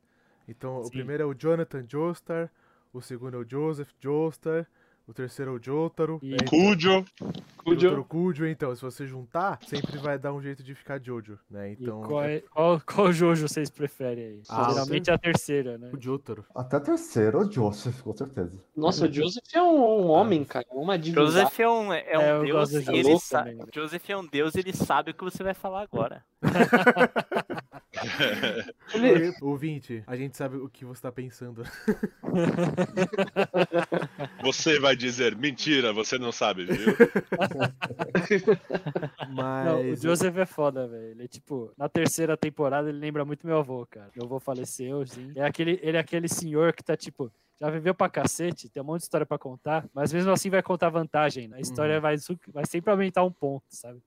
[0.46, 0.90] Então, o Sim.
[0.90, 2.50] primeiro é o Jonathan Joestar,
[2.92, 4.66] o segundo é o Joseph Joestar,
[5.09, 7.05] o terceiro é o Jotaro, E- aí, Cujo.
[7.66, 11.71] Jotaro Kujo, então, se você juntar, sempre vai dar um jeito de ficar Jojo, né,
[11.71, 12.01] E então...
[12.03, 14.42] qual, é- qual, qual Jojo vocês preferem aí?
[14.49, 15.90] Ah, Geralmente é a terceira, né?
[15.92, 16.44] O Jotaro.
[16.55, 18.59] Até terceiro, o Joseph, com certeza.
[18.77, 20.66] Nossa, o Joseph é um, um homem, cara.
[20.71, 21.27] Uma divindade.
[21.33, 23.59] Joseph é um, é um É, eu deus e ele também.
[23.75, 26.25] Joseph é um deus e ele sabe o que você vai falar agora.
[28.94, 31.62] Ele- Ouvinte, a gente sabe o que você tá pensando.
[34.42, 36.97] Você vai dizer mentira, você não sabe, viu?
[39.31, 39.66] Mas...
[39.66, 41.11] Não, o Joseph é foda, velho.
[41.11, 44.11] Ele é tipo, na terceira temporada ele lembra muito meu avô, cara.
[44.16, 45.33] Meu avô faleceu, sim.
[45.35, 47.31] É aquele, ele é aquele senhor que tá tipo.
[47.61, 50.62] Já viveu pra cacete, tem um monte de história pra contar, mas mesmo assim vai
[50.62, 51.49] contar vantagem.
[51.49, 51.57] né?
[51.57, 52.01] A história Uhum.
[52.01, 52.14] vai,
[52.53, 54.01] vai sempre aumentar um ponto, sabe?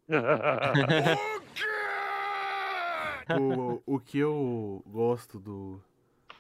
[3.39, 5.81] O, o que eu gosto do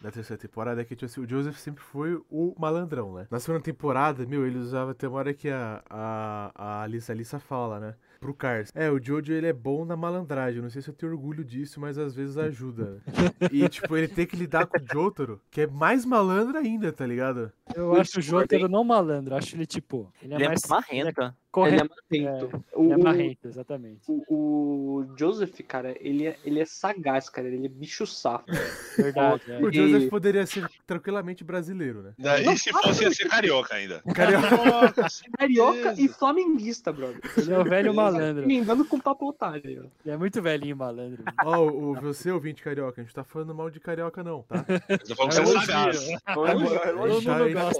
[0.01, 3.27] da terceira temporada é que tipo assim, o Joseph sempre foi o malandrão, né?
[3.29, 7.39] Na segunda temporada, meu, ele usava até uma hora que a, a, a Alissa, Alissa
[7.39, 7.95] fala, né?
[8.19, 8.71] Pro Cars.
[8.75, 10.61] É, o Jojo ele é bom na malandragem.
[10.61, 13.01] Não sei se eu tenho orgulho disso, mas às vezes ajuda.
[13.07, 13.49] né?
[13.51, 17.05] E, tipo, ele tem que lidar com o Jotaro, que é mais malandro ainda, tá
[17.05, 17.51] ligado?
[17.75, 18.21] Eu acho o.
[18.21, 20.13] Jotaro não malandro, acho ele tipo.
[20.21, 20.61] Ele é Ele é mais
[21.59, 21.91] marrento.
[22.09, 22.63] Ele é marrento.
[22.73, 23.99] Ele O, é marrento, exatamente.
[24.07, 27.47] o, o Joseph, cara, ele é, ele é sagaz, cara.
[27.47, 28.45] Ele é bicho safo.
[28.97, 29.51] Verdade.
[29.51, 29.57] é.
[29.59, 32.13] O E- Joseph poderia ser tranquilamente brasileiro, né?
[32.43, 34.01] E se fosse ia ser carioca ainda.
[34.15, 35.07] Carioca.
[35.37, 37.19] Carioca e flamenguista, brother.
[37.37, 38.43] Ele é o velho malandro.
[38.43, 39.83] Emendando com papo otário.
[39.85, 39.89] ó.
[40.05, 41.23] Ele é muito velhinho malandro.
[41.43, 44.65] Ó, o, você ouvinte carioca, a gente tá falando mal de carioca não, tá?
[44.87, 46.19] Eu tô falando que É você é elogio.
[46.25, 47.75] sagaz.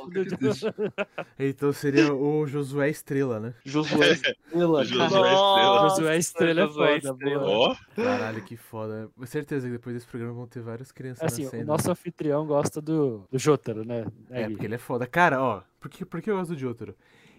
[1.38, 1.48] É é.
[1.48, 3.54] Então seria o Josué Estrela, né?
[3.66, 5.06] Josué Estrela, Josué.
[5.06, 5.90] Estrela.
[5.90, 7.46] Josué Estrela é foda, Estrela.
[7.46, 7.78] boa.
[7.96, 9.10] Caralho, que foda.
[9.16, 11.64] Com certeza que depois desse programa vão ter várias crianças Assim, nascendo.
[11.64, 14.06] o nosso anfitrião gosta do, do Jotaro, né?
[14.30, 14.52] É, Gui?
[14.54, 15.06] porque ele é foda.
[15.06, 16.96] Cara, ó, por que, por que eu gosto do Jotaro?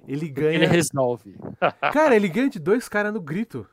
[0.06, 0.68] Ele Ele ganha.
[0.68, 1.36] resolve.
[1.92, 3.64] Cara, ele ganha de dois caras no grito.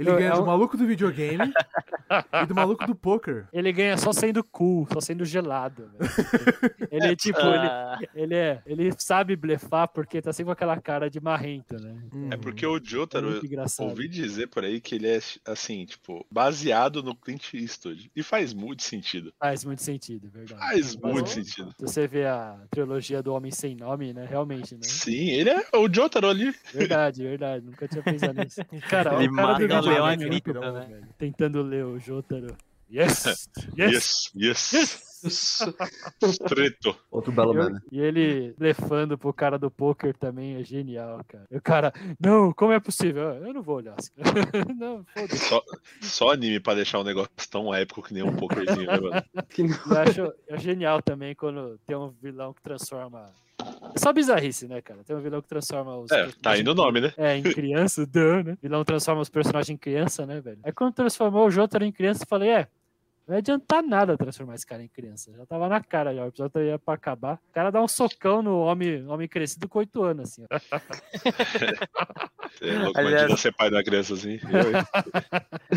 [0.00, 1.52] Ele ganha é do um- maluco do videogame
[2.42, 3.46] e do maluco do poker.
[3.52, 5.90] Ele ganha só sendo cool, só sendo gelado.
[5.98, 6.10] velho.
[6.90, 11.08] Ele, tipo, ele, Ah, ele, é, ele sabe blefar porque tá sempre com aquela cara
[11.08, 11.96] de marrento, né?
[12.12, 12.28] Uhum.
[12.32, 13.88] é porque o É Jotaro, engraçado.
[13.88, 18.10] ouvi dizer por aí que ele é, assim, tipo, baseado no Clint Eastwood.
[18.16, 19.32] E faz muito sentido.
[19.38, 20.60] Faz muito sentido, é verdade.
[20.60, 21.72] Faz Mas, muito sentido.
[21.78, 24.26] Se você vê a trilogia do Homem Sem Nome, né?
[24.28, 24.80] Realmente, né?
[24.82, 26.52] Sim, ele é o Jotaro ali.
[26.74, 27.64] Verdade, verdade.
[27.64, 28.60] Nunca tinha pensado nisso.
[28.90, 30.86] Cara, Ele o cara do leão a videogame, grito, rapidão, né?
[30.86, 32.56] velho, tentando ler o Jotaro.
[32.92, 33.48] Yes!
[33.78, 34.30] Yes!
[34.34, 35.10] Yes, yes.
[35.22, 35.74] Isso.
[36.48, 36.96] Treto.
[37.10, 37.78] Outro belo meme.
[37.92, 41.44] e ele blefando pro cara do poker também é genial, cara.
[41.50, 43.28] E o cara, não, como é possível?
[43.30, 43.94] Ah, Eu não vou olhar.
[43.98, 44.10] assim.
[44.78, 45.36] não, foda-se.
[45.48, 45.62] Só,
[46.00, 49.22] só anime pra deixar um negócio tão épico que nem um pokerzinho, né, mano?
[49.58, 53.26] Eu acho é genial também quando tem um vilão que transforma.
[53.96, 55.02] Só bizarrice, né, cara?
[55.04, 56.10] Tem um vilão que transforma os.
[56.10, 57.12] É, tá aí no nome, né?
[57.16, 58.58] É, em criança, duh, né?
[58.62, 60.58] Vilão transforma os personagens em criança, né, velho?
[60.62, 62.68] Aí quando transformou o Jotaro em criança, eu falei, é.
[63.30, 65.30] Não ia adiantar nada transformar esse cara em criança.
[65.36, 66.24] Já tava na cara já.
[66.24, 67.34] O episódio ia pra acabar.
[67.48, 70.44] O cara dá um socão no homem, homem crescido com 8 anos, assim.
[70.50, 70.58] ó.
[72.60, 74.34] É louco, Aliás- imagina ser pai da criança assim.
[74.34, 74.72] Eu?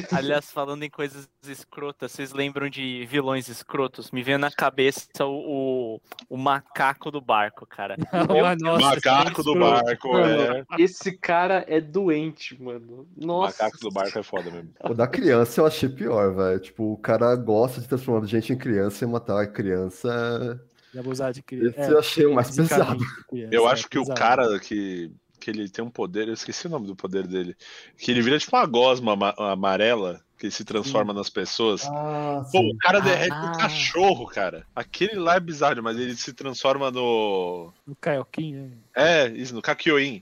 [0.18, 4.10] Aliás, falando em coisas escrotas, vocês lembram de vilões escrotos?
[4.12, 7.96] Me veio na cabeça o, o, o macaco do barco, cara.
[8.44, 10.64] Ah, nossa, Macaco esse do barco, é.
[10.80, 13.08] Esse cara é doente, mano.
[13.16, 13.64] Nossa.
[13.64, 14.74] Macaco do barco é foda mesmo.
[14.84, 16.60] O da criança eu achei pior, velho.
[16.60, 20.60] Tipo, o cara gosta de transformar gente em criança e matar a criança.
[20.94, 21.80] E abusar de criança.
[21.82, 23.00] Esse eu achei o mais pesado.
[23.30, 24.20] criança, Eu é acho que o pesado.
[24.20, 27.56] cara que, que ele tem um poder, eu esqueci o nome do poder dele,
[27.98, 31.86] que ele vira tipo uma gosma ama- amarela que se transforma nas pessoas.
[31.86, 33.52] Ah, Pô, o cara derrete Ah.
[33.56, 34.68] um cachorro, cara.
[34.76, 37.72] Aquele lá é bizarro, mas ele se transforma no.
[37.88, 38.72] No Kaiokin, né?
[38.96, 40.22] É, isso, no Kakyoin.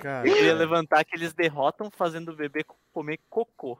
[0.01, 3.77] Cara, Eu queria levantar que eles derrotam fazendo o bebê comer cocô.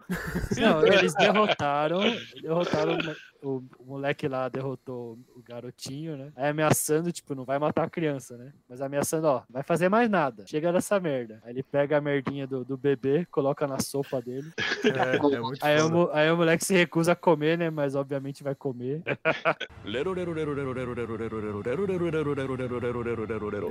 [0.58, 2.00] Não, eles derrotaram.
[2.42, 2.98] Derrotaram
[3.42, 6.32] o, o moleque lá, derrotou o garotinho, né?
[6.36, 8.52] Aí ameaçando, tipo, não vai matar a criança, né?
[8.68, 10.46] Mas ameaçando, ó, vai fazer mais nada.
[10.46, 11.40] Chega dessa merda.
[11.44, 14.52] Aí ele pega a merdinha do, do bebê, coloca na sopa dele.
[14.84, 17.69] é, é muito Aí o, aí o moleque se recusa a comer, né?
[17.69, 19.02] Mas obviamente vai comer.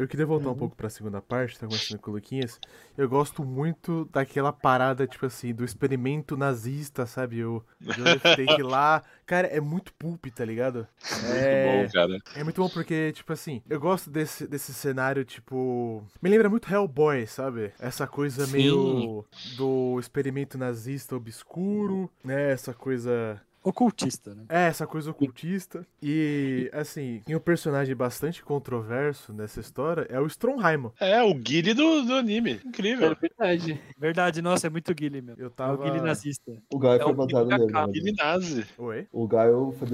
[0.00, 0.59] Eu queria voltar um Uhum.
[0.59, 2.59] pouco pra segunda parte, tá começando com o Luquinhas.
[2.96, 7.44] Eu gosto muito daquela parada, tipo assim, do experimento nazista, sabe?
[7.44, 9.02] O Joseph Take lá.
[9.29, 10.88] Cara, é muito pulp, tá ligado?
[11.35, 12.19] É, Bom, cara.
[12.35, 16.03] é muito bom porque, tipo assim, eu gosto desse, desse cenário, tipo.
[16.23, 17.75] Me lembra muito Hellboy, sabe?
[17.79, 18.53] Essa coisa Sim.
[18.53, 19.27] meio
[19.59, 22.53] do experimento nazista obscuro, né?
[22.53, 24.44] Essa coisa Ocultista, né?
[24.49, 25.87] é, essa coisa ocultista.
[26.03, 30.90] E, assim, tem um personagem bastante controverso nessa história, é o Stromheim.
[31.01, 32.61] É, o Guile do, do anime.
[32.64, 33.16] É Incrível.
[33.21, 33.81] verdade.
[33.99, 35.40] Verdade, nossa, é muito Guile mesmo.
[35.40, 35.83] Eu É o tava...
[35.85, 36.53] Guile nazista.
[36.73, 37.92] O Gaio É foi o baseado nele, Capa.
[37.92, 38.66] Guile nazi.
[38.79, 39.07] Oi?
[39.12, 39.88] O Gaio foi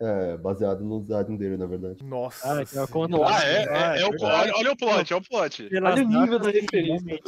[0.00, 2.04] é, baseado no design dele, na verdade.
[2.04, 2.60] Nossa.
[2.60, 3.24] Ah, que é o.
[3.24, 3.68] Ah, é?
[3.68, 5.68] Ah, é, é o, olha, olha o plot, olha o plot.
[5.74, 7.18] Olha o nível da referência.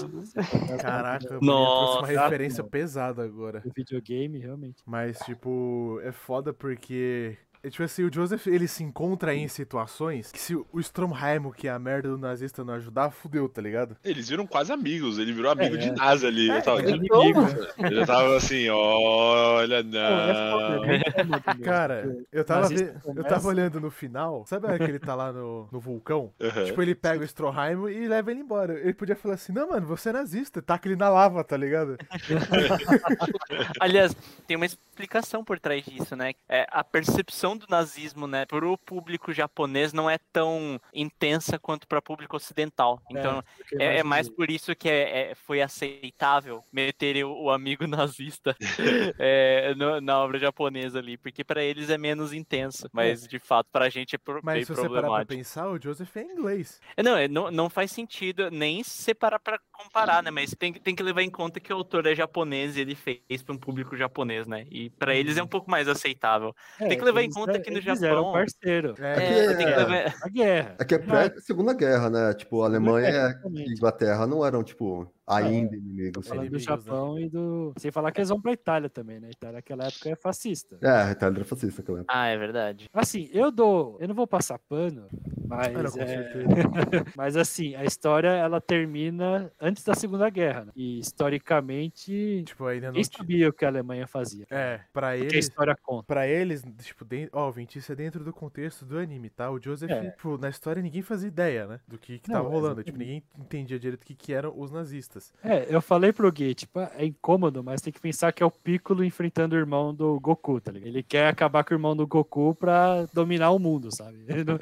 [0.81, 3.63] Caraca, eu Nossa, trouxe uma referência pesada agora.
[3.65, 4.83] O videogame, realmente.
[4.87, 7.37] Mas, tipo, é foda porque.
[7.63, 11.69] É, tipo assim, o Joseph, ele se encontra em situações que se o Stromheim, que
[11.69, 13.97] é a merda do nazista, não ajudar, fudeu, tá ligado?
[14.05, 15.93] Eles viram quase amigos, ele virou amigo É, de é.
[15.93, 16.49] nazi ali.
[16.49, 17.41] eu tava, É inimigo.
[17.79, 23.81] eu já tava assim, olha, Não, é é Cara, eu tava, ve- eu tava olhando
[23.81, 26.33] no final, sabe a hora que ele tá lá no, no vulcão?
[26.41, 26.65] Aham.
[26.65, 28.79] Tipo, ele pega o Stroheim e leva ele embora.
[28.79, 31.97] Ele podia falar assim, não, mano, você é nazista, taca ele na lava, tá ligado?
[33.81, 34.15] Aliás,
[34.47, 36.33] tem uma explicação por trás disso, né?
[36.49, 42.01] É, a percepção do nazismo, né, pro público japonês não é tão intensa quanto para
[42.03, 43.01] público ocidental.
[43.11, 47.51] Então, porque é, é mais por isso que é- é- foi aceitável meter o, o
[47.51, 48.57] amigo nazista
[49.19, 53.69] é, no- na obra japonesa ali, porque para eles é menos intenso, mas de fato
[53.73, 55.35] pra gente é pro, Mas bem se você parar pra problemático.
[55.37, 56.81] pensar, o Joseph é inglês.
[56.97, 60.31] É, Não, é, não, não faz sentido nem separar para comparar, né?
[60.31, 62.95] Mas tem, que- tem que levar em conta que o autor é japonês e ele
[62.95, 64.67] fez para um público japonês, né?
[64.71, 66.55] E para eles é um pouco mais aceitável.
[66.79, 68.95] É, tem que levar em conta é- que no eles Japão- parceiro.
[69.01, 70.13] É, É, que- que é.
[70.23, 70.75] A guerra.
[70.79, 72.35] É que é pré-segunda guerra, né?
[72.35, 76.27] Tipo, a Alemanha e Inglaterra não eram, tipo, ainda inimigos.
[76.27, 76.51] Falando sabe?
[76.51, 76.91] do inimigos, né?
[76.93, 77.73] Japão e do.
[77.77, 79.29] Sem falar que eles vão pra Itália também, né?
[79.29, 80.79] A Itália naquela época é fascista.
[80.83, 82.15] É, a Itália era fascista naquela época.
[82.15, 82.89] Ah, é verdade.
[82.93, 83.97] Assim, eu dou.
[84.01, 85.07] Eu não vou passar pano,
[85.47, 85.69] mas.
[85.69, 86.47] Ah, não, é, certeza.
[87.17, 90.65] mas assim, a história ela termina antes da Segunda Guerra.
[90.67, 90.73] Né?
[90.77, 94.47] E historicamente, Tipo, ainda não sabia o que a Alemanha fazia.
[94.51, 95.47] É, pra Porque a eles...
[95.47, 96.05] história conta.
[96.07, 99.51] Pra eles, tipo, dentro, ó, Vinte, isso é dentro do contexto do anime, tá?
[99.51, 100.11] O Joseph, É.
[100.11, 101.81] tipo, na história ninguém fazia ideia, né?
[101.87, 102.83] Do que, que Não, tava rolando.
[102.83, 105.20] Tipo, ninguém entendia direito o que, que eram os nazistas.
[105.43, 108.51] É, eu falei pro Gui, tipo, é incômodo, mas tem que pensar que é o
[108.51, 110.89] Piccolo enfrentando o irmão do Goku, tá ligado?
[110.89, 114.25] Ele quer acabar com o irmão do Goku pra dominar o mundo, sabe?
[114.29, 114.59] Ele não,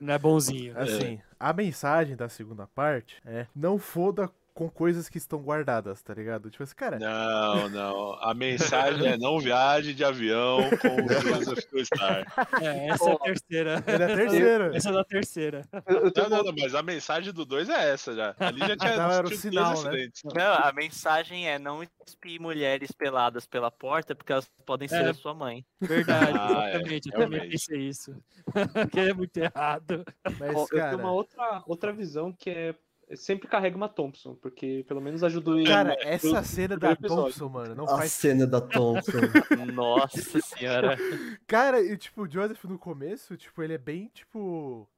[0.00, 0.78] não é bonzinho.
[0.78, 6.12] Assim, a mensagem da segunda parte é não foda com coisas que estão guardadas, tá
[6.14, 6.50] ligado?
[6.50, 8.12] Tipo assim, cara, Não, não.
[8.22, 11.08] A mensagem é não viaje de avião com o
[11.44, 12.24] Joseph Star.
[12.62, 13.84] É, essa é a terceira.
[13.86, 14.76] é da terceira.
[14.76, 15.62] Essa é da terceira.
[15.86, 18.34] Eu, eu Não, não, não, mas a mensagem do 2 é essa já.
[18.38, 20.08] Ali já tinha Então era o sinal, né?
[20.34, 25.10] Não, a mensagem é não espie mulheres peladas pela porta, porque elas podem ser É.
[25.10, 25.64] a sua mãe.
[25.80, 27.08] Verdade, Ah, é, exatamente.
[27.12, 28.14] eu também pensei isso.
[28.90, 30.04] Porque é muito errado.
[30.38, 32.74] Mas, eu cara, tenho uma outra, outra visão que é
[33.16, 35.66] sempre carrega uma Thompson, porque pelo menos ajudou ele.
[35.66, 37.24] cara, no- essa no cena da episódio.
[37.24, 39.12] Thompson, mano, não A faz cena da Thompson.
[39.74, 40.96] Nossa senhora.
[41.46, 44.88] Cara, e tipo, o Joseph no começo, tipo, ele é bem, tipo.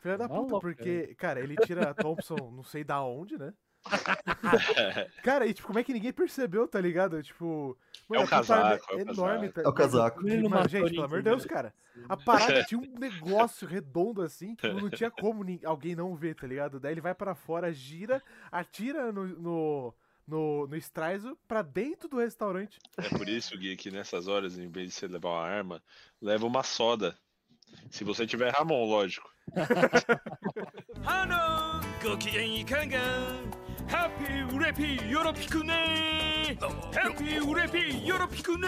[0.00, 3.54] Filha da puta, porque, cara, ele tira a Thompson não sei da onde, né?
[5.22, 7.22] Cara, e tipo, como é que ninguém percebeu, tá ligado?
[7.22, 7.76] Tipo.
[8.12, 9.52] É o arma casaco, é o enorme, casaco.
[9.52, 10.22] tá É o casaco.
[10.22, 11.74] Não Mas, gente, pelo amor de Deus, cara.
[12.08, 16.46] A parada tinha um negócio redondo assim, tipo, não tinha como alguém não ver, tá
[16.46, 16.80] ligado?
[16.80, 19.26] Daí ele vai pra fora, gira, atira no.
[19.26, 19.94] no...
[20.26, 22.78] No, no Straizo pra dentro do restaurante.
[22.96, 25.82] É por isso, Gui, que nessas horas, em vez de você levar uma arma,
[26.18, 27.14] leva uma soda.
[27.90, 29.30] Se você tiver Ramon, lógico.
[33.94, 38.04] ハッピーウレピーよろぴくねハッピーウレピー
[38.42, 38.66] くね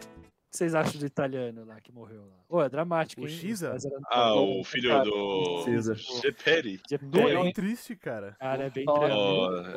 [0.00, 0.17] ー
[0.50, 2.38] que vocês acham do italiano lá que morreu lá?
[2.48, 3.30] Ô, é dramático, O hein?
[3.34, 3.76] Xisa?
[4.10, 5.96] Ah, o filho do César.
[5.98, 6.80] Ceperi.
[6.88, 8.34] de Não, pé, é triste, cara.
[8.40, 9.12] Cara, é bem tranquilo.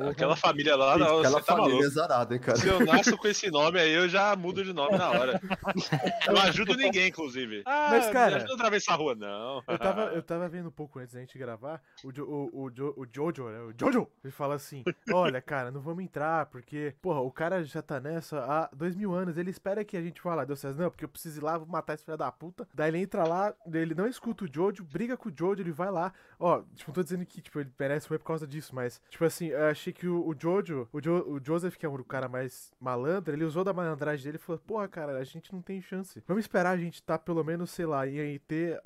[0.06, 1.86] Ó, aquela família lá, não, Aquela você tá família maluco.
[1.86, 2.58] é zarada, hein, cara.
[2.58, 5.42] Se eu nasço com esse nome aí, eu já mudo de nome na hora.
[6.28, 7.64] Eu não ajudo ninguém, inclusive.
[7.72, 9.16] Ah, Mas, cara- me ajuda a atravessar a rua.
[9.16, 9.62] Não.
[9.68, 12.70] Eu tava, eu tava vendo um pouco antes da gente gravar, o, Jo- o, o,
[12.70, 13.60] Jo- o Jojo, né?
[13.62, 17.82] O Jojo, ele fala assim: Olha, cara, não vamos entrar, porque, porra, o cara já
[17.82, 20.46] tá nessa há dois mil anos, ele espera que a gente vá lá.
[20.64, 22.68] Não, porque eu preciso ir lá, vou matar esse filho da puta.
[22.74, 25.92] Daí ele entra lá, ele não escuta o Jojo, briga com o Jojo, ele vai
[25.92, 26.14] lá.
[26.40, 29.24] Ó, tipo, não tô dizendo que, tipo, ele merece foi por causa disso, mas, tipo
[29.26, 32.28] assim, eu achei que o, o Jojo, o, jo, o Joseph, que é o cara
[32.28, 35.82] mais malandro, ele usou da malandragem dele e falou: Porra, cara, a gente não tem
[35.82, 36.24] chance.
[36.28, 38.82] Vamos esperar a gente tá, pelo menos, sei lá, em ter,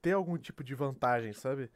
[0.00, 1.70] ter algum tipo de vantagem, sabe?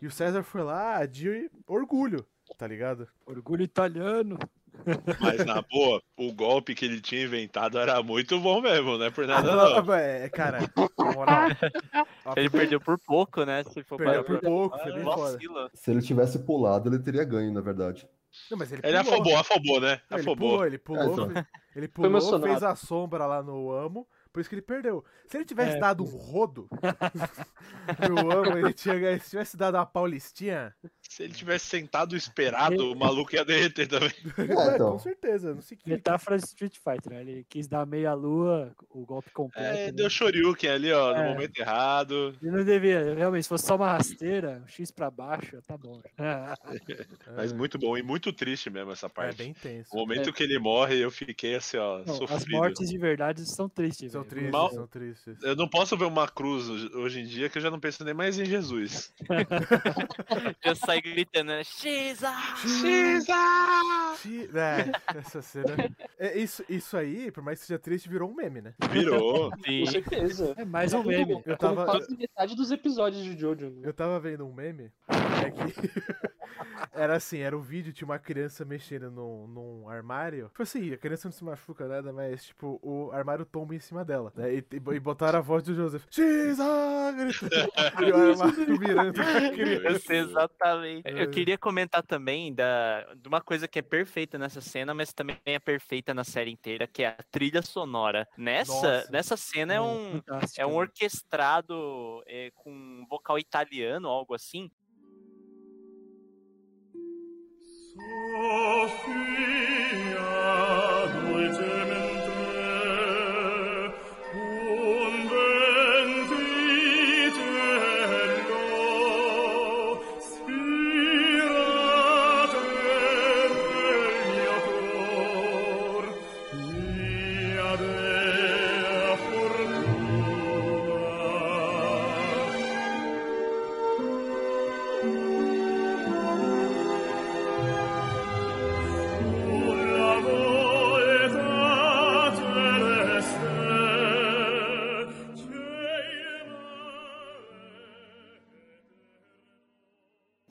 [0.00, 2.24] E o César foi lá de orgulho,
[2.56, 3.08] tá ligado?
[3.26, 4.38] Orgulho italiano.
[5.20, 9.10] Mas na boa, o golpe que ele tinha inventado era muito bom mesmo, não é
[9.10, 9.94] por nada não.
[9.94, 11.48] É, cara, na moral.
[12.24, 13.64] ó, Ele perdeu por pouco, né?
[13.64, 15.32] Se for perdeu por pouco, foi bem foda.
[15.32, 15.70] Vacila.
[15.74, 18.08] Se ele tivesse pulado, ele teria ganho, na verdade.
[18.50, 19.14] Não, mas ele, Ele pulou.
[19.14, 20.00] afobou, afobou, né?
[20.10, 20.36] Ele Afobou.
[20.50, 21.30] pulou, ele pulou, então.
[21.30, 25.02] fe- ele pulou, fez a sombra lá no Amo, por isso que ele perdeu.
[25.26, 26.68] Se ele tivesse É, dado um rodo
[28.08, 29.20] no Amo, ele tinha ganho.
[29.20, 30.74] Se tivesse dado uma paulistinha,
[31.08, 34.12] Se ele tivesse sentado esperado, o maluco ia derreter também.
[34.36, 34.92] é, então.
[34.92, 35.78] com certeza, não que.
[35.88, 37.20] Metáfora de Street Fighter, né?
[37.22, 39.66] Ele quis dar meia lua, o golpe completo.
[39.66, 39.92] É, né?
[39.92, 41.28] deu Shoryuken ali, ó, no É.
[41.32, 42.36] momento errado.
[42.42, 45.98] Ele não devia, realmente, se fosse só uma rasteira, um X pra baixo, tá bom.
[47.34, 49.36] Mas muito bom e muito triste mesmo essa É parte.
[49.38, 49.88] bem tenso.
[49.94, 52.58] O momento que ele morre, eu fiquei assim, ó, Não, as sofrido.
[52.58, 54.12] mortes de verdade são tristes.
[54.12, 55.36] São tristes, Mal- são tristes.
[55.42, 58.12] Eu não posso ver uma cruz hoje- em dia que eu já não penso nem
[58.14, 59.10] mais em Jesus.
[60.64, 61.64] Já sai gritando, né?
[61.64, 62.32] Xisa!
[64.20, 65.76] Xi- É, essa cena.
[66.18, 68.74] É, isso, isso aí, por mais que seja triste, virou um meme, né?
[68.90, 69.50] Virou.
[69.64, 69.84] Sim.
[69.84, 70.54] Com certeza.
[70.56, 71.42] É mais um Tudo- meme.
[71.46, 73.70] Eu tava- quase metade dos episódios de Jojo.
[73.70, 73.82] né?
[73.84, 76.37] Eu tava vendo um meme, é que
[76.92, 80.46] era assim, era um vídeo, tinha uma criança mexendo num, num armário.
[80.48, 84.04] Tipo assim, a criança não se machuca nada, mas tipo, o armário tomba em cima
[84.04, 84.32] dela.
[84.36, 84.54] Né?
[84.54, 86.04] E, e- e botaram a voz do Joseph.
[86.14, 87.18] Gritando.
[88.04, 89.88] E o armário virando a criança.
[89.88, 91.08] Eu sei exatamente.
[91.08, 91.22] É.
[91.22, 95.36] Eu queria comentar também da, de uma coisa que é perfeita nessa cena, mas também
[95.44, 98.26] é perfeita na série inteira, que é a trilha sonora.
[98.36, 99.08] Nessa, Nossa.
[99.10, 104.70] nessa cena é um, Fantástico, é um orquestrado é, com um vocal italiano, algo assim.
[108.00, 110.30] O fia
[111.12, 111.77] dulce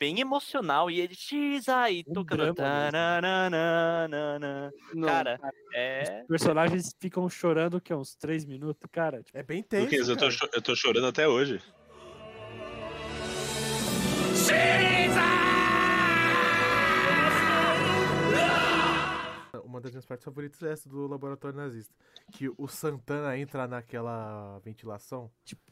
[0.08, 0.90] Bem emocional.
[0.90, 1.14] E ele
[1.92, 2.56] e Um tocando.
[4.94, 5.38] Não, Cara,
[5.74, 6.22] é.
[6.22, 9.22] Os personagens ficam chorando que uns 3 minutos, cara.
[9.22, 9.84] Tipo, É bem tenso.
[9.84, 11.62] Luquinhas, eu tô, eu tô chorando até hoje.
[19.66, 21.94] uma das minhas partes favoritas é essa do laboratório nazista.
[22.32, 25.30] Que o Santana entra naquela ventilação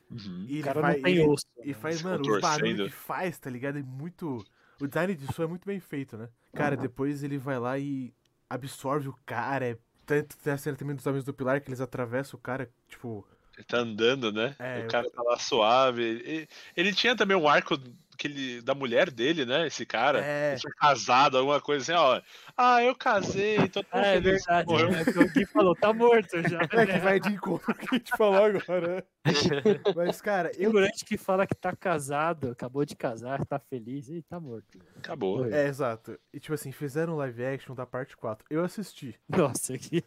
[0.09, 0.45] Uhum.
[0.47, 0.95] e O ele cara vai.
[0.95, 1.45] não tem e, ele- osso.
[1.63, 1.73] e né?
[1.73, 2.85] faz, mano, barulhos torcendo.
[2.85, 3.79] que faz, tá ligado?
[3.79, 4.45] É muito.
[4.81, 6.29] O design de som é muito bem feito, né?
[6.53, 8.13] Cara, depois ele vai lá e
[8.49, 9.65] absorve o cara.
[9.65, 9.77] É...
[10.05, 13.25] Tanto tem a cena também dos Homens do Pilar que eles atravessam o cara, tipo.
[13.57, 14.53] Ele tá andando, né?
[14.59, 16.03] É, o cara tá lá suave.
[16.03, 17.75] Ele, ele tinha também um arco
[18.15, 19.67] que ele, da mulher dele, né?
[19.67, 20.23] Esse cara.
[20.23, 20.53] É.
[20.53, 22.21] Ele casado, alguma coisa assim, ó.
[22.57, 24.31] Ah, eu casei, tô tão Ah, é feliz.
[24.45, 24.67] verdade.
[24.67, 24.89] Morreu.
[24.89, 26.59] É, que o Gui falou, tá morto já.
[26.61, 28.95] É que vai de encontro que a gente falou agora.
[28.97, 29.03] né?
[29.95, 30.69] Mas, cara, eu.
[30.71, 34.79] Figurante que fala que tá casado, acabou de casar, tá feliz e tá morto.
[34.97, 35.45] Acabou.
[35.51, 36.17] É, exato.
[36.33, 38.45] E tipo assim, fizeram um live action da parte 4.
[38.49, 39.15] Eu assisti.
[39.27, 40.03] Nossa, que.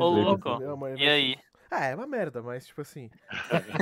[0.00, 0.48] Ô, louco.
[0.88, 1.36] É E aí?
[1.70, 3.10] Ah, é uma merda, mas tipo assim.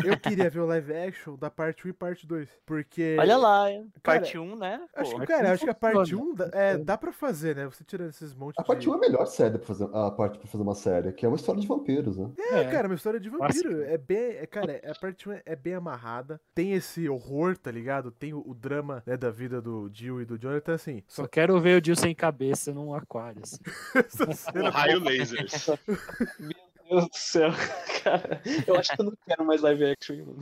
[0.04, 2.48] eu queria ver o live action da parte 1 e parte 2.
[2.64, 3.16] Porque.
[3.18, 3.66] Olha lá,
[4.02, 4.80] Cara, parte 1, né?
[4.94, 6.24] Acho, Pô, que, cara, acho que a parte funciona.
[6.24, 7.66] 1 dá, é, dá pra fazer, né?
[7.66, 8.88] Você tirando esses montes A parte de.
[8.90, 11.28] 1 é a melhor série pra fazer, a parte pra fazer uma série, que é
[11.28, 12.30] uma história de vampiros, né?
[12.52, 13.70] É, cara, uma história de vampiro.
[13.70, 13.92] Clássico.
[13.92, 14.36] É bem.
[14.36, 16.40] É, cara, a parte 1 é bem amarrada.
[16.54, 18.10] Tem esse horror, tá ligado?
[18.10, 21.02] Tem o, o drama né, da vida do Jill e do Jonathan, assim.
[21.08, 23.42] Só quero ver o Dio sem cabeça num aquário.
[23.42, 23.58] assim.
[24.28, 25.44] Um cena- raio laser.
[26.38, 26.52] Meu
[26.92, 27.50] Deus do céu,
[28.04, 28.42] cara.
[28.66, 30.40] Eu acho que eu não quero mais live action, mano.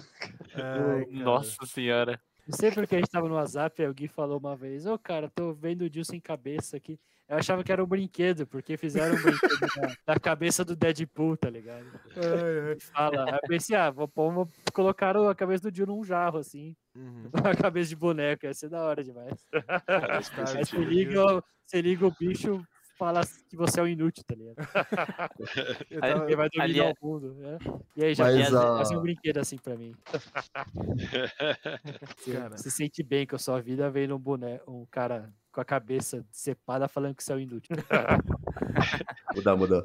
[0.54, 1.06] Ai.
[1.10, 2.20] Nossa senhora.
[2.46, 4.98] Não sei porque a gente tava no WhatsApp e o Gui falou uma vez, ô
[4.98, 6.98] cara, tô vendo o Dio sem cabeça aqui.
[7.28, 9.60] Eu achava que era um brinquedo, porque fizeram um brinquedo
[10.04, 11.86] da, da cabeça do Deadpool, tá ligado?
[12.16, 12.76] Ai, ai.
[12.76, 16.02] E fala, aí eu pensei, ah, vou, pôr- vou colocar a cabeça do Dio num
[16.02, 17.30] jarro, assim, Uhum.
[17.54, 19.46] a cabeça de boneco, ia ser da hora demais.
[19.86, 20.18] Cara,
[20.58, 21.22] Aí você liga,
[21.64, 22.60] você liga o bicho,
[23.00, 24.56] fala que você é um inútil, tá ligado?
[26.00, 27.58] tava- Ele vai dominar Ali é- o mundo, né?
[27.96, 29.94] E aí, já Mas faz a- faz um brinquedo assim pra mim.
[32.18, 32.56] Você Cara.
[32.58, 36.24] se sente bem com a sua vida vendo um boneco, um cara com a cabeça
[36.30, 37.76] cepada falando que você é um inútil.
[39.34, 39.82] Mudar, mudar.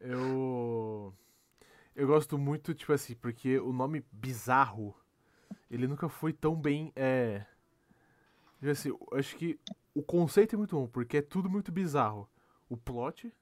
[0.00, 1.14] Eu.
[1.94, 4.94] Eu gosto muito, tipo assim, porque o nome bizarro,
[5.70, 6.92] ele nunca foi tão bem.
[6.94, 7.44] É.
[8.60, 9.58] tipo Assim, eu acho que
[9.98, 12.30] o conceito é muito bom, porque é tudo muito bizarro.
[12.68, 13.34] O plot.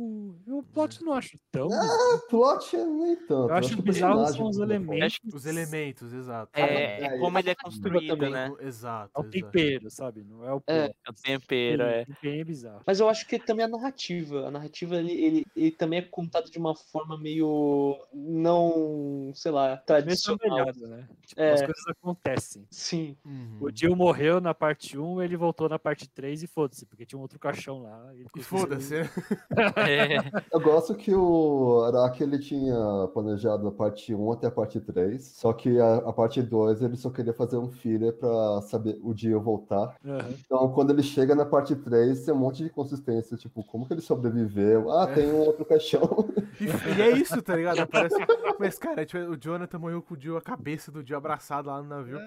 [0.00, 1.68] O, o plot não acho tão.
[1.72, 3.50] Ah, plot nem tanto.
[3.50, 5.18] Eu acho que o bizarro são os é elementos.
[5.34, 6.52] Os elementos, exato.
[6.54, 7.64] É, é, é como ele é também.
[7.64, 8.52] construído, né?
[8.60, 9.10] Exato.
[9.16, 10.22] É o tempero, sabe?
[10.22, 10.84] Não é o É.
[10.86, 10.96] plot.
[11.08, 12.02] O tempero, é.
[12.02, 12.82] O tempero é bizarro.
[12.86, 14.46] Mas eu acho que também a narrativa.
[14.46, 17.96] A narrativa ele, ele, ele também é contada de uma forma meio.
[18.12, 19.32] não.
[19.34, 20.66] sei lá, Meio tradicional.
[20.76, 21.08] né?
[21.26, 21.52] Tipo, É.
[21.54, 22.66] as coisas acontecem.
[22.70, 23.16] Sim.
[23.24, 23.58] Uhum.
[23.62, 27.18] O Jill morreu na parte 1, ele voltou na parte 3 e foda-se, porque tinha
[27.18, 28.12] um outro caixão lá.
[28.36, 28.94] E foda-se?
[29.87, 29.87] É.
[30.52, 32.74] Eu gosto que o Araki ele tinha
[33.12, 36.96] planejado a parte 1 até a parte 3, só que a, a parte 2 ele
[36.96, 39.96] só queria fazer um filler pra saber o dia voltar.
[40.04, 40.24] Aham.
[40.44, 43.92] Então, quando ele chega na parte 3, tem um monte de consistência, tipo, como que
[43.94, 44.90] ele sobreviveu?
[44.90, 45.14] Ah, É.
[45.14, 46.28] tem um outro caixão.
[46.60, 46.64] E,
[46.98, 47.86] e é isso, tá ligado?
[47.86, 48.16] Parece...
[48.58, 51.80] Mas, cara, tipo, o Jonathan morreu com o Jill, a cabeça do Jill abraçada lá
[51.80, 52.18] no navio,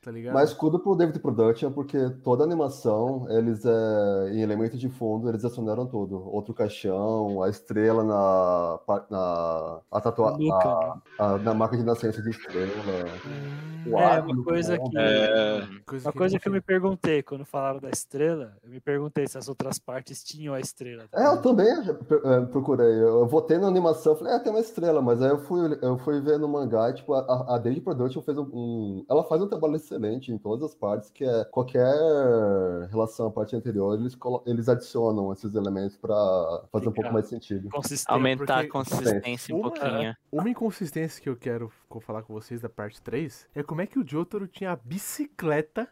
[0.00, 0.32] tá ligado?
[0.34, 5.28] Mas tudo pro David Production, porque toda a animação, eles, é, em elementos de fundo,
[5.28, 6.16] eles acionaram tudo.
[6.30, 7.03] Outro caixão,
[7.42, 8.78] a estrela na,
[9.10, 11.00] na, a tatua, Luca, a- né?
[11.18, 12.66] a- na marca de nascença de estrela.
[13.86, 14.90] O É, arco uma coisa Kong.
[14.90, 18.80] que- É, Coisa Uma coisa que eu me perguntei quando falaram da estrela, eu me
[18.80, 21.04] perguntei se as outras partes tinham a estrela.
[21.10, 22.94] tá É, eu também é, procurei.
[23.02, 26.18] Eu votei na animação, falei, ah, tem uma estrela, mas aí eu fui, eu fui
[26.22, 29.76] ver no mangá, e, tipo, a, a Production fez um, um- Ela faz um trabalho
[29.76, 31.94] excelente em todas as partes, que é qualquer
[32.90, 36.14] relação à parte anterior, eles, eles adicionam esses elementos pra
[36.72, 37.68] fazer um pouco Fica- mais sentido.
[38.06, 40.16] Aumentar porque- a consistência um Uma- pouquinho.
[40.32, 41.70] Uma inconsistência que eu quero
[42.00, 45.88] falar com vocês da parte 3 é como é que o Jotaro tinha a bicicleta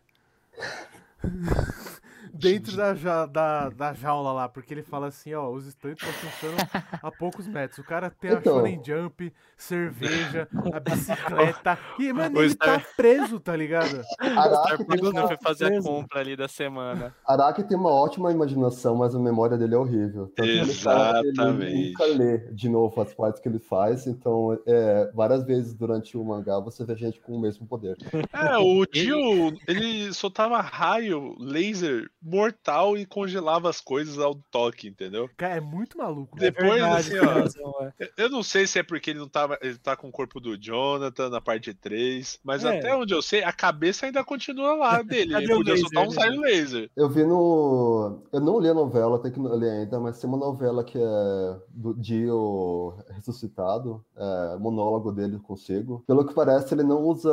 [2.32, 6.12] dentro da, ja- da, da jaula lá, porque ele fala assim, ó, os estantes só
[6.12, 6.58] funcionam
[7.02, 7.78] a poucos metros.
[7.78, 8.54] O cara tem a Então.
[8.54, 14.02] Shonen Jump, cerveja, a bicicleta, e, mano, O ele tá preso, tá ligado?
[14.18, 15.88] Araki tem, Quando foi fazer a certeza.
[15.88, 17.14] compra ali da semana.
[17.26, 20.26] Araki tem uma ótima imaginação, mas a memória dele é horrível.
[20.34, 21.74] Tanto ele Exatamente.
[21.74, 26.16] Ele nunca lê de novo as partes que ele faz, então é, várias vezes durante
[26.16, 27.96] o mangá você vê gente com o mesmo poder.
[28.32, 35.28] É, o tio, ele soltava raio, laser mortal e congelava as coisas ao toque, entendeu?
[35.36, 36.36] Cara, é muito maluco.
[36.38, 38.10] É Depois, verdade, assim, tem ó, razão, é.
[38.16, 39.58] Eu não sei se é porque ele não tava.
[39.60, 42.78] Ele tá com o corpo do Jonathan na parte 3, mas É.
[42.78, 45.34] até onde eu sei, a cabeça ainda continua lá dele.
[45.34, 46.16] Ele podia laser, soltar um né?
[46.16, 46.90] raio laser.
[46.96, 48.22] Eu vi no.
[48.32, 51.56] Eu não li a novela, tenho que ler ainda, mas tem uma novela que é
[51.68, 56.02] do Dio ressuscitado, é, monólogo dele consigo.
[56.06, 57.32] Pelo que parece, ele não usa.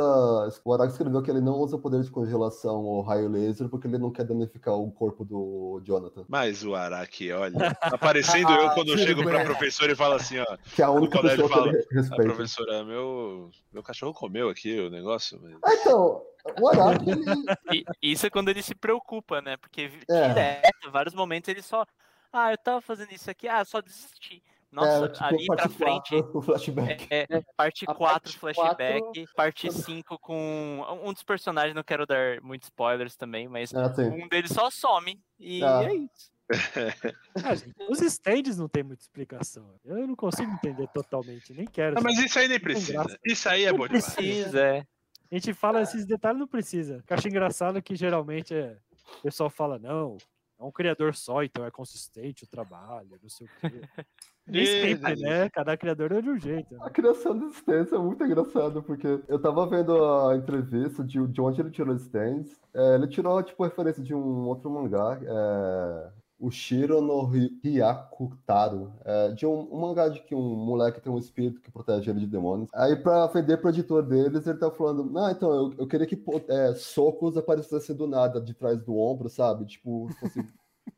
[0.64, 3.98] O Araki escreveu que ele não usa poder de congelação ou raio laser porque ele
[3.98, 6.24] não quer danificar o corpo do Jonathan.
[6.28, 10.38] Mas o Araki, olha, tá parecendo eu quando eu chego pra professora e falo assim,
[10.38, 12.22] ó, Que é a única pessoa que ele fala, a respeita.
[12.22, 15.40] professora, meu, meu cachorro comeu aqui o negócio.
[15.42, 16.22] mas- Ah, então,
[16.60, 17.84] o Araki, ele...
[18.02, 19.56] Isso é quando ele se preocupa, né?
[19.56, 20.28] Porque É.
[20.28, 21.84] direto, em vários momentos ele só.
[22.32, 24.42] Ah, eu tava fazendo isso aqui, ah, só desisti.
[24.72, 26.10] Nossa, é, tipo, ali pra frente.
[26.22, 27.06] 4, o flashback.
[27.10, 32.06] É, é, parte A 4 parte flashback, parte 5 com um dos personagens, não quero
[32.06, 35.20] dar muitos spoilers também, mas Ah, um deles só some.
[35.38, 35.82] E Ah.
[35.84, 36.30] é isso.
[37.44, 39.78] Ah, gente, os stands não tem muita explicação.
[39.84, 41.96] Eu não consigo entender totalmente, nem quero.
[41.98, 43.04] Ah, mas isso aí nem precisa.
[43.24, 44.12] Isso aí é bom demais.
[44.14, 44.84] Precisa, é.
[45.30, 46.98] A gente fala esses detalhes, não precisa.
[46.98, 48.76] O que eu acho engraçado que geralmente é.
[49.18, 50.16] O pessoal fala, não,
[50.60, 53.80] é um criador só, então é consistente o trabalho, não sei o quê.
[54.46, 55.48] Nem sempre, né?
[55.48, 56.74] Cada criador é de um jeito.
[56.74, 56.80] né?
[56.82, 61.40] A criação dos stands é muito engraçado, porque eu tava vendo a entrevista de, de
[61.40, 62.60] onde ele tirou os stands.
[62.74, 67.30] É, ele tirou, tipo, referência de um outro mangá, é, o Shiro no
[67.62, 72.10] Hyakutaro, é, de um, um mangá de que um moleque tem um espírito que protege
[72.10, 72.70] ele de demônios.
[72.74, 76.20] Aí, pra vender pro editor deles, ele tá falando, não, então, eu, eu queria que
[76.48, 79.66] é, socos aparecessem do nada, de trás do ombro, sabe?
[79.66, 80.42] Tipo, fosse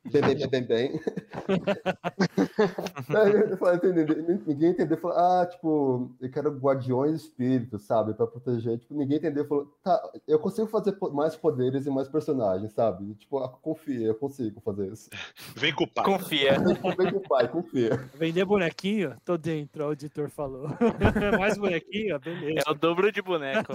[0.05, 1.01] bem, bem, bem, bem, bem.
[3.15, 8.27] Aí eu falei, entendi, ninguém entendeu, falou, ah, tipo, eu quero guardiões espíritos, sabe, pra
[8.27, 13.13] proteger, tipo, ninguém entendeu, falou, tá, eu consigo fazer mais poderes e mais personagens, sabe,
[13.15, 15.09] tipo, ah, confia, eu consigo fazer isso.
[15.55, 16.05] Vem com o pai.
[16.05, 16.57] Confia.
[16.97, 18.09] Vem com o pai, confia.
[18.15, 19.15] Vender bonequinho?
[19.25, 20.67] Tô dentro, o editor falou.
[21.39, 22.19] Mais bonequinho?
[22.19, 22.63] Beleza.
[22.65, 23.73] É o dobro de boneco.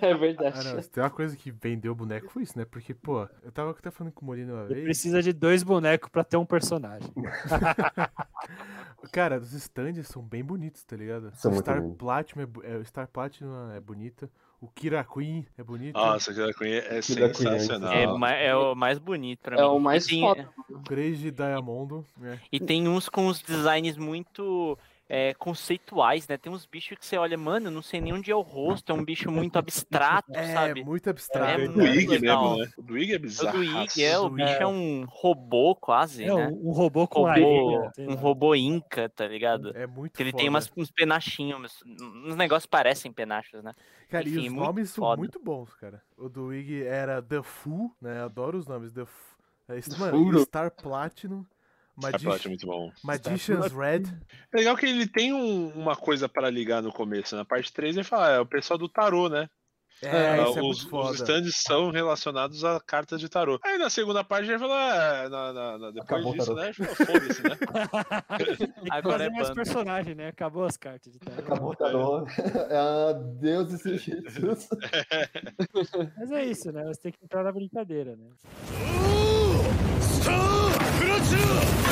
[0.00, 0.58] É verdade.
[0.58, 2.64] Ah, não, se tem uma coisa que vendeu boneco foi isso, né?
[2.64, 4.89] Porque, pô, eu tava até falando com o Molina uma vez.
[4.90, 7.08] Precisa de dois bonecos pra ter um personagem.
[9.12, 11.30] Cara, os stands são bem bonitos, tá ligado?
[11.34, 11.80] São o Star.
[11.96, 14.28] Platinum é, é, o Star Platinum é bonita.
[14.60, 15.94] O Kira Queen é bonito.
[15.94, 17.92] Nossa, aquela Queen é Killer Queen, sensacional.
[17.92, 19.68] É, é o mais bonito pra É mim.
[19.68, 20.48] o mais e tem, foda.
[20.68, 22.04] O Crazy Diamondo.
[22.22, 22.38] É.
[22.50, 24.76] E tem uns com os designs muito
[25.12, 26.36] é, conceituais, né?
[26.38, 28.94] Tem uns bichos que você olha, mano, não sei nem onde é o rosto, é
[28.94, 30.84] um bicho muito abstrato, É, sabe?
[30.84, 31.60] muito abstrato.
[31.62, 32.32] É O muito Ig né?
[32.36, 33.58] O Ig é O bizarro.
[33.58, 34.62] do Ig, é, o Do bicho Ig.
[34.62, 36.46] é um robô quase, É né?
[36.46, 37.92] um, um robô com Robô, areia.
[37.98, 39.76] um robô inca, tá ligado?
[39.76, 40.40] É muito Que ele foda.
[40.42, 43.72] tem umas, uns penachinhos, uns negócios parecem penachos, né?
[44.08, 45.16] Cara, e enfim, os muito nomes são foda.
[45.18, 46.00] muito bons, cara.
[46.16, 48.20] O do Ig era The Fool, né?
[48.20, 48.92] Eu adoro os nomes.
[48.92, 49.12] The F...
[49.68, 50.26] é, isso, Fool.
[50.26, 51.44] Mano, Star Platinum.
[52.02, 52.24] A Magi...
[52.24, 52.90] plot é muito bom.
[53.04, 54.02] Magician's Red.
[54.52, 57.36] É legal que ele tem um- uma coisa para ligar no começo.
[57.36, 59.48] Na parte 3 ele fala, ah, é o pessoal do tarô, né?
[60.02, 61.10] É, Ah, isso é os, muito foda.
[61.10, 63.60] os stands são relacionados a cartas de tarô.
[63.62, 66.72] Aí na segunda parte ele fala, ah, na- na- na- depois Acabou o disso, né?
[66.72, 67.58] Foda-se, né?
[68.90, 69.54] Agora fazer é mais banda.
[69.62, 70.28] personagem, né?
[70.28, 71.38] Acabou as cartas de tarô.
[71.38, 72.26] Acabou o tarô.
[72.70, 74.68] É a deuses egípcios.
[76.16, 76.82] Mas é isso, né?
[76.84, 78.26] Você tem que entrar na brincadeira, né?
[81.10, 81.89] Eu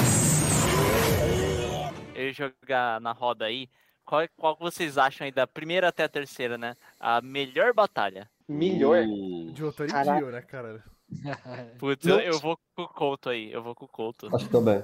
[2.32, 3.68] jogar na roda aí.
[4.04, 6.74] Qual, qual que vocês acham aí da primeira até a terceira, né?
[6.98, 8.28] A melhor batalha?
[8.48, 9.04] Melhor.
[9.06, 10.18] Uh, De Otori Caraca.
[10.18, 10.82] Dio, né, cara?
[11.78, 14.34] Putz, eu, eu vou com o Couto aí, eu vou com o Couto.
[14.34, 14.82] Acho que também.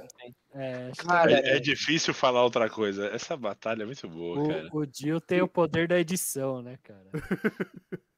[0.55, 3.07] É, Cara, é, é difícil falar outra coisa.
[3.09, 4.69] Essa batalha é muito boa, cara.
[4.73, 7.05] o, o Dio tem o poder da edição, né, cara?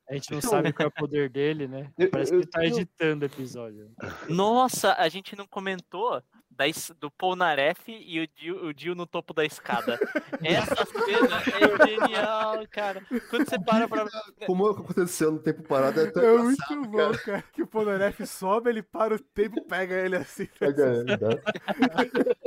[0.09, 1.91] A gente não sabe qual é o poder dele, né?
[2.13, 3.91] Parece que ele tá editando o episódio.
[4.29, 6.23] Nossa, a gente não comentou
[6.57, 6.65] da,
[6.99, 9.99] do Polnareff e o Dio, o Dio no topo da escada.
[10.43, 13.03] Essa cena é genial, cara.
[13.31, 14.07] Quando você para pra.
[14.47, 17.45] Como aconteceu no tempo parado, é tão É muito bom, cara.
[17.53, 20.49] Que o Polnareff sobe, ele para o tempo, pega ele assim.
[20.59, 21.17] Pega ele, né?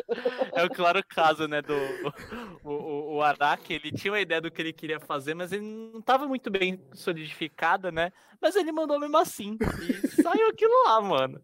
[0.53, 1.61] É o claro caso, né?
[1.61, 1.75] Do
[2.63, 5.63] o, o, o Araki, ele tinha uma ideia do que ele queria fazer, mas ele
[5.63, 8.11] não tava muito bem solidificada, né?
[8.41, 9.57] Mas ele mandou mesmo assim.
[9.81, 11.41] E saiu aquilo lá, mano.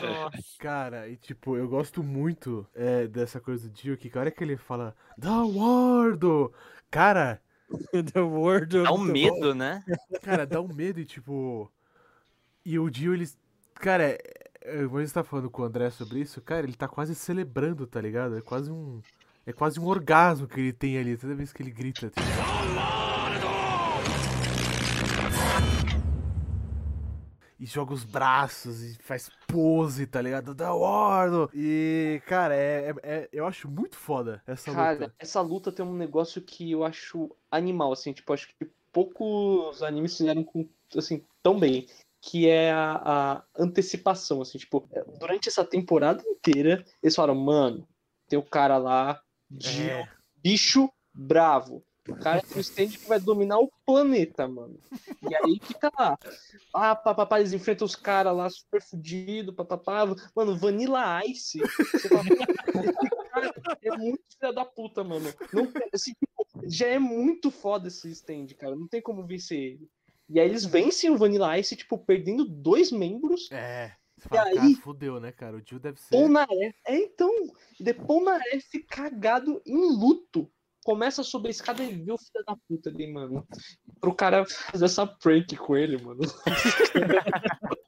[0.00, 0.38] Nossa.
[0.58, 4.42] Cara, e tipo, eu gosto muito é, dessa coisa do Dio, que a hora que
[4.42, 6.52] ele fala, da Wardo!
[6.90, 7.40] Cara,
[7.90, 9.12] The World Dá um muito bom.
[9.12, 9.84] medo, né?
[10.22, 11.70] cara, dá um medo e tipo.
[12.64, 13.28] E o Dio, ele.
[13.74, 14.18] Cara, é,
[14.62, 17.86] é, quando você tá falando com o André sobre isso, cara, ele tá quase celebrando,
[17.86, 18.36] tá ligado?
[18.36, 19.00] É quase um.
[19.48, 22.10] É quase um orgasmo que ele tem ali, toda vez que ele grita.
[22.10, 22.20] Tipo.
[27.58, 30.52] E joga os braços e faz pose, tá ligado?
[30.52, 31.48] Da Wardo!
[31.54, 35.14] E, cara, é, é- é- eu acho muito foda essa Cara, luta.
[35.16, 40.16] essa luta tem um negócio que eu acho animal, assim, tipo, acho que poucos animes
[40.16, 41.86] fizeram com, assim, tão bem.
[42.20, 44.88] Que é a, a antecipação, assim, tipo,
[45.20, 47.86] durante essa temporada inteira, eles falaram, mano,
[48.28, 50.08] tem o cara lá de É.
[50.42, 51.84] bicho bravo.
[52.08, 54.78] O cara um stand que vai dominar o planeta, mano.
[55.28, 56.16] E aí fica lá.
[56.72, 60.06] Ah, papapá, eles enfrentam os caras lá super fudidos, papapá.
[60.34, 61.58] Mano, Vanilla Ice.
[61.58, 62.22] Você fala,
[63.82, 65.32] é muito filha da puta, mano.
[65.52, 66.12] Não, assim,
[66.68, 68.76] já é muito foda esse stand, cara.
[68.76, 69.90] Não tem como vencer ele.
[70.28, 73.50] E aí eles vencem o Vanilla Ice, tipo, perdendo dois membros.
[73.50, 73.92] É.
[74.26, 74.74] Você fala, E cara, aí?
[74.74, 75.56] fudeu, né, cara?
[75.56, 76.10] O Jill deve ser.
[76.10, 76.76] Polnareff.
[76.86, 77.30] É, então.
[77.78, 80.50] De Polnareff cagado em luto.
[80.84, 83.46] Começa sobre a escada e vê o filho da puta ali, mano.
[84.00, 86.20] Pro cara fazer essa prank com ele, mano.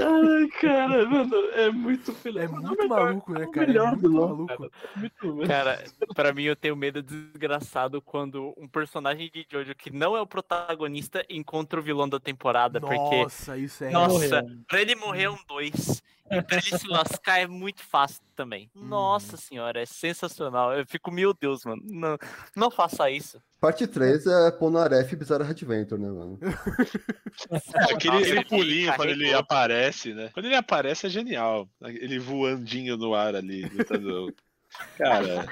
[0.00, 3.64] Ai, cara, mano, é muito filho É mano, muito o melhor- maluco, né, o cara?
[3.64, 4.46] É melhor muito vilão, maluco.
[4.56, 4.70] cara.
[4.96, 5.84] Muito, Cara,
[6.14, 10.26] pra mim eu tenho medo desgraçado quando um personagem de Jojo que não é o
[10.26, 13.90] protagonista encontra o vilão da temporada, porque Nossa, isso é.
[13.90, 16.02] Nossa, pra ele morrer é um dois.
[16.30, 18.70] E pra ele se lascar é muito fácil também.
[18.76, 18.84] Hum.
[18.88, 20.74] Nossa senhora, é sensacional.
[20.76, 21.80] Eu fico, meu Deus, mano.
[21.86, 22.18] Não,
[22.54, 23.40] não faça isso.
[23.58, 26.38] Parte 3 é Polnareff e Bizarre Adventure, né, mano?
[27.50, 30.30] É, aquele, pulinho quando ele aparece, né?
[30.32, 31.68] Quando ele aparece é genial.
[31.82, 34.34] Ele voandinho no ar ali, lutando.
[34.98, 35.46] Cara,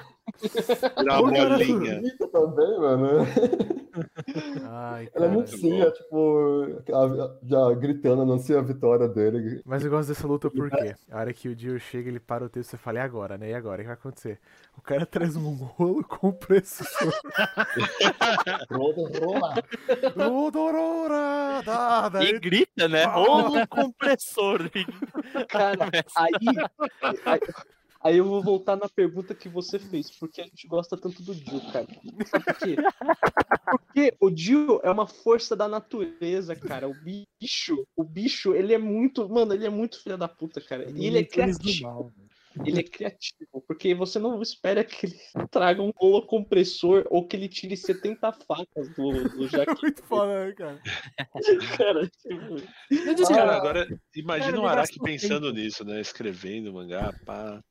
[0.98, 1.94] virar bolinha.
[1.96, 3.26] Bonita também, mano.
[4.68, 5.28] Ai, Ela é cara.
[5.28, 6.82] muito sim, é, tipo,
[7.42, 9.62] já gritando, anuncia a vitória dele.
[9.64, 12.48] Mas eu gosto dessa luta porque a hora que o Jill chega, ele para o
[12.48, 13.50] texto e você fala, e agora, né?
[13.50, 13.76] E agora?
[13.76, 14.38] O que vai acontecer?
[14.76, 16.86] O cara traz um rolo compressor.
[18.70, 19.54] Roda, rola.
[20.14, 21.62] Rodorora!
[21.64, 23.04] Tá, E grita, né?
[23.04, 24.70] Rolo compressor.
[25.48, 26.32] Cara, aí,
[27.24, 27.40] aí,
[28.06, 31.34] aí eu vou voltar na pergunta que você fez, porque a gente gosta tanto do
[31.34, 31.86] Jill, cara.
[32.26, 32.76] Sabe por quê?
[33.70, 36.88] Porque o Jill é uma força da natureza, cara.
[36.88, 40.88] O bicho, o bicho, ele é muito, mano, ele é muito filho da puta, cara.
[40.90, 42.12] E ele é criativo.
[42.64, 47.36] Ele é criativo, porque você não espera que ele traga um rolo compressor ou que
[47.36, 50.80] ele tire 70 facas do, do É muito foda, né, cara?
[51.76, 52.06] cara.
[52.06, 56.00] Tipo, Cara, agora imagina Cara, o Araki pensando nisso, né?
[56.00, 57.62] Escrevendo mangá, pá.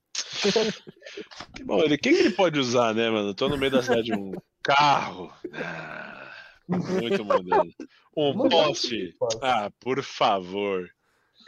[1.55, 3.33] Que bom, ele, o que, ele pode usar, né, mano?
[3.33, 4.33] Tô no meio da cidade, um
[4.63, 5.31] carro.
[5.53, 6.31] Ah,
[6.67, 7.71] muito moderno.
[8.15, 9.15] Um poste.
[9.41, 10.89] Ah, por favor.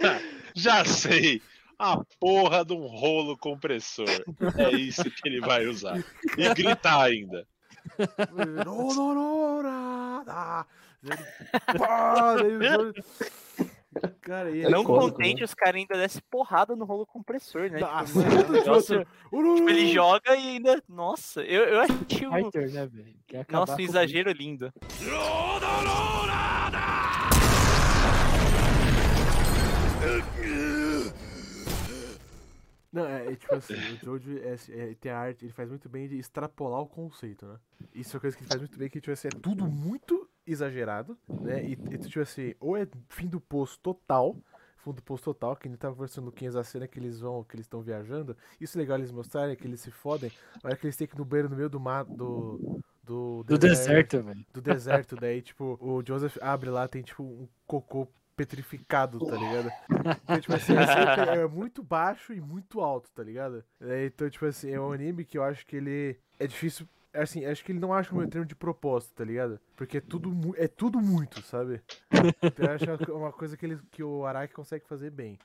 [0.02, 0.20] Ah,
[0.56, 1.42] Já sei.
[1.80, 4.10] A porra de um rolo compressor.
[4.58, 6.04] É isso que ele vai usar.
[6.36, 7.46] E gritar ainda.
[14.22, 14.70] Cara, e ele...
[14.70, 17.80] Não cômico, contente, os caras ainda descem porrada no rolo compressor, né?
[17.80, 20.84] Nossa, Tipo, mano, é o negócio- tipo, ele joga e ainda.
[20.88, 22.34] Nossa, eu, eu achei um.
[22.34, 22.90] fighter, né?
[23.28, 24.72] Quer acabar Nossa, um exagero lindo.
[32.98, 35.88] Não, é, é tipo assim, o Jojo é, é- tem a arte, ele faz muito
[35.88, 37.60] bem de extrapolar o conceito, né?
[37.94, 40.28] Isso é uma coisa que ele faz muito bem, que tipo assim, é tudo muito
[40.46, 41.64] exagerado, né?
[41.64, 44.36] E, e tipo assim, ou é fim do poço total,
[44.78, 47.44] fundo do poço total, que ele tava conversando no Luquinhas a cena que eles vão,
[47.44, 48.36] que eles estão viajando.
[48.60, 50.32] Isso é legal eles mostrarem, que eles se fodem,
[50.64, 52.62] na hora que eles têm que ir no banheiro no meio do mato, do...
[53.04, 54.46] Do, Do deserto, velho.
[54.54, 58.06] do deserto, daí, tipo, o Joseph abre lá, tem, tipo, um cocô
[58.38, 59.70] petrificado, tá ligado?
[60.24, 63.64] Então, tipo assim, é, é muito baixo e muito alto, tá ligado?
[63.82, 66.88] É, então, tipo assim, é um anime que eu acho que ele é difícil.
[67.14, 69.60] Assim, acho que ele não acha o meu termo de propósito, tá ligado?
[69.76, 71.82] Porque é tudo, é tudo muito, sabe?
[72.42, 75.38] Então, eu acho uma coisa que, ele, que o Araki consegue fazer bem.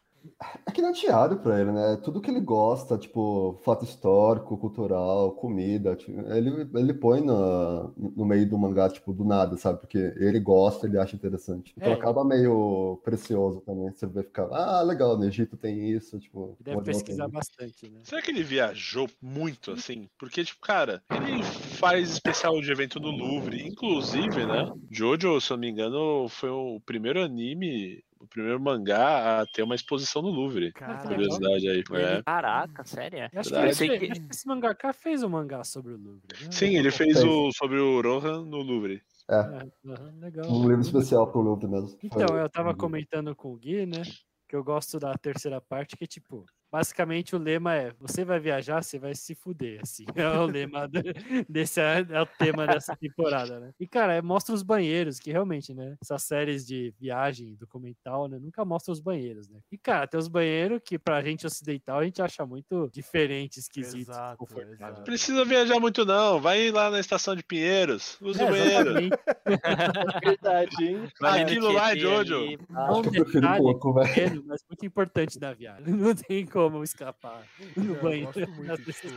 [0.66, 1.96] É que não é diário pra ele, né?
[2.02, 8.24] Tudo que ele gosta, tipo, fato histórico, cultural, comida, tipo, ele, ele põe na, no
[8.24, 9.80] meio do mangá, tipo, do nada, sabe?
[9.80, 11.72] Porque ele gosta, ele acha interessante.
[11.76, 11.94] Então É.
[11.94, 13.90] acaba meio precioso também.
[13.90, 16.56] Você vai ficar, ah, legal, no Egito tem isso, tipo.
[16.60, 17.32] Deve pesquisar isso.
[17.32, 18.00] bastante, né?
[18.04, 20.08] Será que ele viajou muito assim?
[20.18, 23.66] Porque, tipo, cara, ele faz especial de evento no Louvre.
[23.66, 24.72] Inclusive, né?
[24.90, 29.62] Jojo, se eu não me engano, foi o primeiro anime, o primeiro mangá a ter
[29.62, 30.72] uma exposição no Louvre.
[30.72, 31.08] Cara, legal.
[31.14, 31.84] Curiosidade aí.
[32.00, 32.22] É.
[32.22, 33.28] Caraca, sério?
[33.32, 35.64] Eu acho que, ele Eu sei fez- que- acho que esse mangaka fez um mangá
[35.64, 36.22] sobre o Louvre.
[36.44, 36.48] né?
[36.52, 37.24] Sim, ele fez Fez.
[37.24, 39.02] o sobre o Rohan no Louvre.
[39.30, 39.70] É, aham,
[40.20, 40.50] legal.
[40.50, 41.96] um livro especial pro Louvre mesmo.
[42.02, 44.02] Então, Foi- eu tava comentando com o Gui, né?
[44.48, 48.82] Que eu gosto da terceira parte, que tipo, basicamente o lema é: você vai viajar,
[48.82, 50.04] você vai se fuder, assim.
[50.16, 51.02] É o lema do-
[51.48, 53.72] desse é o tema dessa temporada, né?
[53.78, 55.96] E cara, é, mostra os banheiros, que realmente, né?
[56.00, 58.38] Essas séries de viagem documental, né?
[58.40, 59.58] Nunca mostra os banheiros, né?
[59.70, 64.10] E cara, tem os banheiros que pra gente ocidental a gente acha muito diferente, esquisito,
[64.10, 64.72] Exato, confortável.
[64.74, 64.96] exato.
[64.98, 66.40] Não precisa viajar muito, não.
[66.40, 68.16] Vai lá na estação de Pinheiros.
[68.20, 68.94] Usa É, o banheiro.
[70.24, 71.08] verdade, hein?
[71.20, 72.34] Aquilo lá é Jojo.
[72.36, 72.46] É
[72.92, 74.08] um eu prefiro detalhe pouco, velho.
[74.08, 75.82] pequeno, mas muito importante da viagem.
[75.92, 77.44] Não tem como escapar
[77.76, 79.08] Não, no eu banheiro gosto muito, das tipo.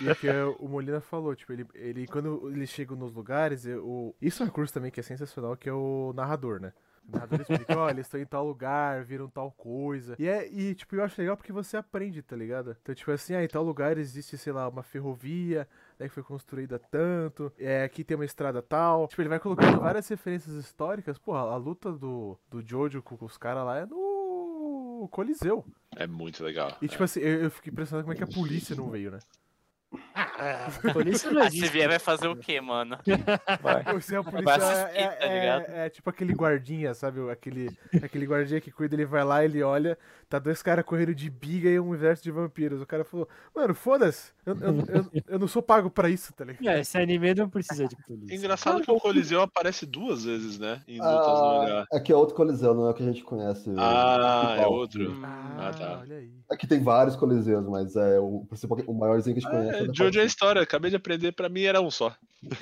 [0.00, 3.64] E é que é, o Molina falou, tipo, ele, ele quando ele chega nos lugares,
[3.64, 6.72] eu- o, isso é um recurso também que é sensacional, que é o narrador, né?
[7.06, 10.16] O narrador explica, ó, eles estão em tal lugar, viram tal coisa.
[10.18, 12.74] E é, e, tipo, eu acho legal porque você aprende, tá ligado?
[12.82, 16.22] Então, tipo assim, ah, em tal lugar existe, sei lá, uma ferrovia, né, que foi
[16.22, 19.06] construída tanto, é, aqui tem uma estrada tal.
[19.06, 21.18] Tipo, ele vai colocando várias referências históricas.
[21.18, 24.13] Porra, a luta do, do Jojo com os caras lá é no
[25.10, 25.64] Coliseu.
[25.96, 26.76] É muito legal.
[26.80, 29.18] E, tipo assim, eu, eu fiquei impressionado como é que a polícia não veio, né?
[30.92, 31.72] Por isso não Ah, se existe.
[31.72, 32.96] vier, vai fazer o quê, mano?
[33.62, 33.84] Vai.
[33.84, 35.62] Pô, se a polícia Vai é, assistir, é- tá ligado?
[35.70, 37.20] é- é tipo aquele guardinha, sabe?
[37.20, 37.68] O- Aquele,
[38.02, 41.68] aquele guardinha que cuida, ele vai lá, ele olha, tá dois caras correndo de biga
[41.68, 42.80] e um exército de vampiros.
[42.80, 46.44] O cara falou, mano, foda-se, eu, eu, eu, eu não sou pago pra isso, tá
[46.44, 46.66] ligado?
[46.68, 48.36] É, esse anime não precisa de É polícia.
[48.36, 50.80] engraçado que o Coliseu aparece duas vezes, né?
[50.88, 53.68] Em Ah, aqui é outro coliseu, não é o que a gente conhece.
[53.70, 55.12] o Ah, é outro.
[55.24, 55.98] Ah, tá.
[56.00, 56.30] olha aí.
[56.50, 59.83] Aqui tem vários coliseus, mas é o principal, o maiorzinho que a gente conhece.
[59.90, 62.14] É, Jojo é história, acabei de aprender, pra mim era um só.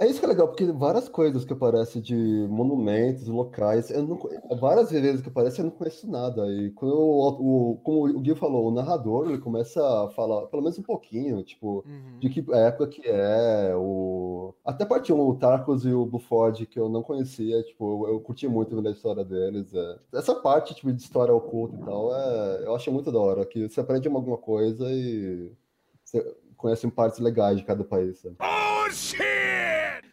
[0.00, 2.14] É isso que é legal, porque várias coisas que aparecem de
[2.48, 4.18] monumentos, locais, eu não,
[4.58, 6.46] várias vezes que aparece eu não conheço nada.
[6.48, 10.62] E quando o, o- como o Gui falou, o narrador ele começa a falar, pelo
[10.62, 12.18] menos um pouquinho, tipo, Uhum.
[12.18, 14.54] de que época que é, o...
[14.64, 18.14] Até a parte 1, o Tarkus e o Buford, que eu não conhecia, tipo, eu,
[18.14, 19.72] eu curti muito ver a história deles.
[19.74, 19.98] é.
[20.14, 22.64] Essa parte, tipo, de história oculta e tal, é...
[22.64, 25.52] eu acho muito da hora, que você aprende alguma coisa e
[26.10, 28.36] você conhece partes legais de cada país, sabe?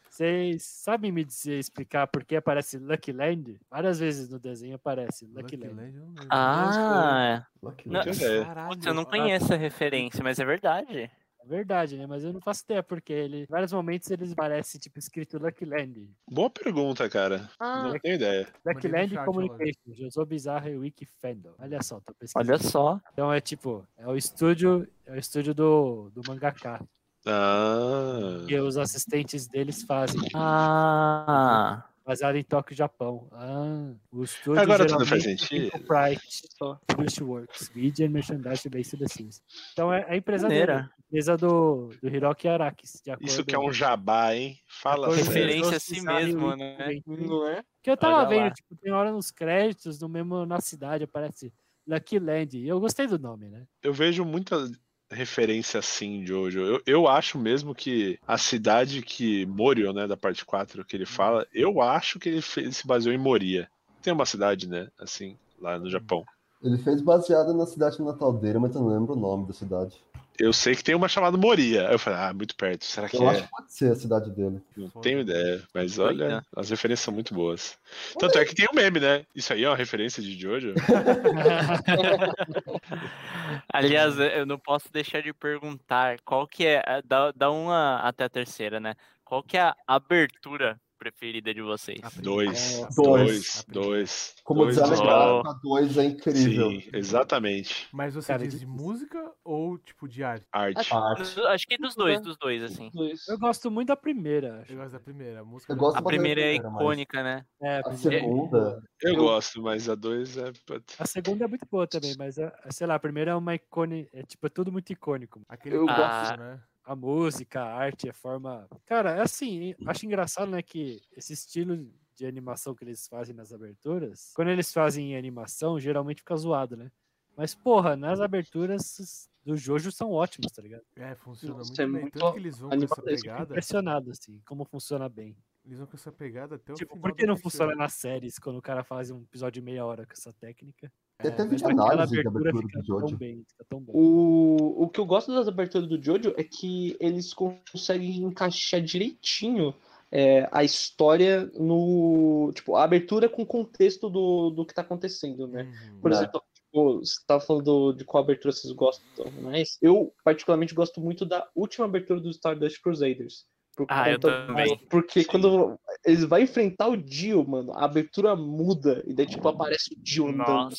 [0.10, 3.60] Vocês sabem me dizer, explicar por que aparece Lucky Land?
[3.70, 5.98] Várias vezes no desenho aparece Lucky, Lucky Land.
[5.98, 6.28] Land.
[6.30, 8.10] Ah, Lucky Land.
[8.10, 8.45] Não.
[8.45, 8.70] Caralho.
[8.70, 11.12] putz, eu não conheço a referência, mas é verdade.
[11.48, 12.06] É verdade, né?
[12.06, 15.64] Mas eu não faço ideia porque ele, em vários momentos eles parecem tipo escrito Lucky
[15.64, 16.10] Land.
[16.30, 17.50] Boa pergunta, cara.
[17.58, 18.45] Ah, Não tenho ideia.
[18.66, 21.54] Lucky Land Communication, Josou Bizarro e Wiki Fandom.
[21.58, 22.52] Olha só, tô pesquisando.
[22.52, 23.00] Olha só.
[23.14, 26.86] Então é tipo, é o estúdio, é o estúdio do, do mangaka.
[27.26, 28.43] Ah.
[28.45, 30.22] Que os assistentes deles fazem.
[30.34, 33.28] Ah, Baseado em Tóquio, Japão.
[33.34, 35.70] Ah, o estúdio Agora tudo faz sentido.
[35.72, 37.22] tem Pride.
[37.22, 39.41] Works, Media and Merchandise Based Sims.
[39.74, 40.89] Então é a empresa dele, maneira.
[40.97, 43.01] a empresa do, do Hiroki Arakis.
[43.03, 44.60] De acordo Isso que é um jabá, hein?
[44.68, 45.16] Fala é.
[45.16, 46.99] Referência a si mesmo, né?
[47.05, 47.64] Não é?
[47.82, 48.51] Que eu tava Olha vendo, lá.
[48.51, 51.51] tipo, tem hora nos créditos, no mesmo na cidade, aparece
[51.88, 52.58] Lucky Land.
[52.58, 53.66] E eu gostei do nome, né?
[53.82, 54.70] Eu vejo muita
[55.10, 56.60] referência assim, Jojo.
[56.60, 61.05] Eu, eu acho mesmo que a cidade que Morio, né, da parte 4 que ele
[61.05, 63.70] fala, eu acho que ele, fe- ele se baseou em Moria.
[64.01, 66.26] Tem uma cidade, né, assim, lá no Japão.
[66.62, 69.95] Ele fez baseado na cidade natal dele, mas eu não lembro o nome da cidade.
[70.39, 71.83] Eu sei que tem uma chamada Moria.
[71.91, 72.85] Eu falei, ah, muito perto.
[72.85, 73.43] Será que Eu acho é?
[73.43, 74.61] que pode ser a cidade dele.
[74.75, 75.03] Não Foda.
[75.03, 75.63] tenho ideia.
[75.73, 76.25] Mas Olha.
[76.25, 77.77] olha, as referências são muito boas.
[78.19, 79.25] Tanto é que tem um meme, né?
[79.35, 80.73] Isso aí é uma referência de Jojo?
[83.73, 88.29] Aliás, eu não posso deixar de perguntar qual que é, da, da uma até a
[88.29, 88.93] terceira, né?
[89.25, 92.00] Qual que é a abertura preferida de vocês?
[92.04, 92.82] A Dois.
[92.95, 92.95] Dois.
[92.95, 93.66] Dois.
[93.68, 94.36] Dois.
[94.43, 95.08] Como dois gráfico,
[95.48, 96.70] a 2 é incrível.
[96.72, 97.88] Sim, exatamente.
[97.93, 100.45] Mas você Cara, é diz de música ou tipo de arte?
[100.52, 100.93] Arte.
[100.93, 101.39] Arte.
[101.48, 102.89] Acho que dos dois, dos dois, assim.
[102.93, 103.28] Dois.
[103.28, 104.74] eu gosto muito da primeira, acho.
[104.74, 105.74] Eu gosto da primeira, a música.
[105.74, 107.45] Eu gosto A bastante da primeira é primeira, mas icônica, né?
[107.62, 110.52] É, A segunda, Eu, Eu- gosto, mas a dois é.
[111.00, 114.08] A segunda é muito boa também, mas, a- sei lá, a primeira é uma icone,
[114.14, 115.41] é tipo, é tudo muito icônico.
[115.48, 116.38] Aquele Eu gosto.
[116.39, 116.60] né?
[116.88, 118.65] A música, a arte, a forma...
[118.85, 121.85] Cara, é assim, acho engraçado, né, que esse estilo
[122.15, 126.77] de animação que eles fazem nas aberturas, quando eles fazem em animação, geralmente fica zoado,
[126.77, 126.89] né?
[127.35, 130.83] Mas, porra, nas aberturas do Jojo são ótimas, tá ligado?
[130.95, 132.01] É, funciona Nossa, muito é bem.
[132.01, 133.43] muito Tanto que eles vão com essa pegada.
[133.43, 135.38] Impressionado, assim, como funciona bem.
[135.65, 138.39] Eles vão com essa pegada até o Tipo, final por que não funciona nas séries
[138.39, 140.91] quando o cara faz um episódio de meia hora com essa técnica?
[141.20, 143.18] Tem até É, Mas vídeo análise da abertura do tão Jojo.
[143.18, 143.91] bem, fica tão bom.
[143.93, 149.74] O, o que eu gosto das aberturas do Jojo é que eles conseguem encaixar direitinho
[150.11, 152.51] é, a história no.
[152.55, 155.63] Tipo, a abertura com o contexto do, do que tá acontecendo, né?
[155.63, 155.99] Uhum.
[156.01, 156.15] Por É.
[156.15, 159.78] exemplo, tipo, você tava falando de qual abertura vocês gostam mais.
[159.82, 163.45] Eu, particularmente, gosto muito da última abertura do Stardust Crusaders.
[163.78, 164.75] Por Ah, eu também.
[164.89, 169.03] Porque quando eles vão enfrentar o Dio, mano, a abertura muda.
[169.05, 170.78] E daí, tipo, aparece o Dio andando, Nossa,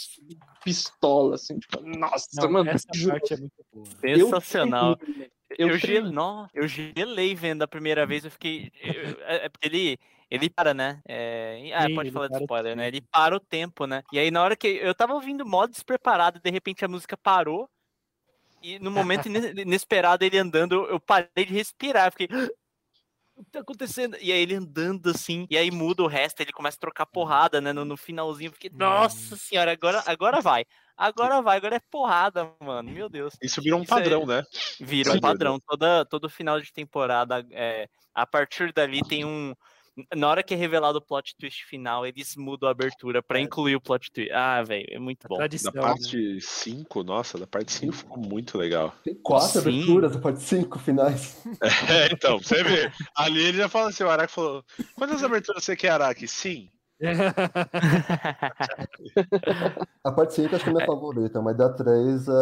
[0.65, 2.69] pistola, assim, tipo, nossa, Não, mano.
[2.69, 3.87] essa parte é muito boa.
[4.03, 4.99] sensacional.
[5.57, 6.15] Eu, Eu gelei, tremi.
[6.15, 8.71] não, eu gelei vendo a primeira vez, eu fiquei.
[8.83, 9.99] eu- é é porque ele.
[10.31, 11.01] Ele para, né?
[11.09, 12.87] É, ah, Sim, pode falar de spoiler, né?
[12.89, 14.03] Ele para o tempo, né?
[14.13, 14.67] E aí, na hora que.
[14.69, 17.67] Eu tava ouvindo modo despreparado, de repente a música parou.
[18.61, 22.09] E no momento ine- inesperado, ele andando, eu- eu parei de respirar.
[22.09, 22.29] eu Fiquei.
[23.39, 24.17] "Ah, O que tá acontecendo?
[24.21, 27.61] E aí ele andando assim, e aí muda o resto, ele começa a trocar porrada,
[27.61, 27.73] né?
[27.73, 30.65] No, no finalzinho, eu fiquei, nossa senhora, agora, agora vai.
[30.97, 32.91] Agora vai, agora é porrada, mano.
[32.91, 33.35] Meu Deus.
[33.41, 34.43] Isso virou um Isso é- padrão, né?
[34.81, 35.61] Vira um padrão.
[35.65, 39.55] Toda, todo final de temporada, é, a partir dali tem um.
[40.15, 43.77] Na hora que é revelado o plot twist final, eles mudam a abertura pra incluir
[43.77, 44.31] o plot twist.
[44.33, 45.37] Ah, velho, é muito bom.
[45.37, 45.73] Tradição.
[45.73, 45.87] Da né?
[45.87, 48.95] parte 5, nossa, da parte 5 ficou muito legal.
[49.03, 49.69] Tem quatro Sim.
[49.69, 51.43] aberturas, a parte cinco finais.
[51.89, 52.91] É, então, você vê.
[53.17, 56.29] Ali ele já fala assim, o Araki falou, quantas aberturas você quer, Araki?
[56.29, 56.71] Sim.
[60.05, 62.33] A parte 5 acho que é minha favorita, mas da 3, é,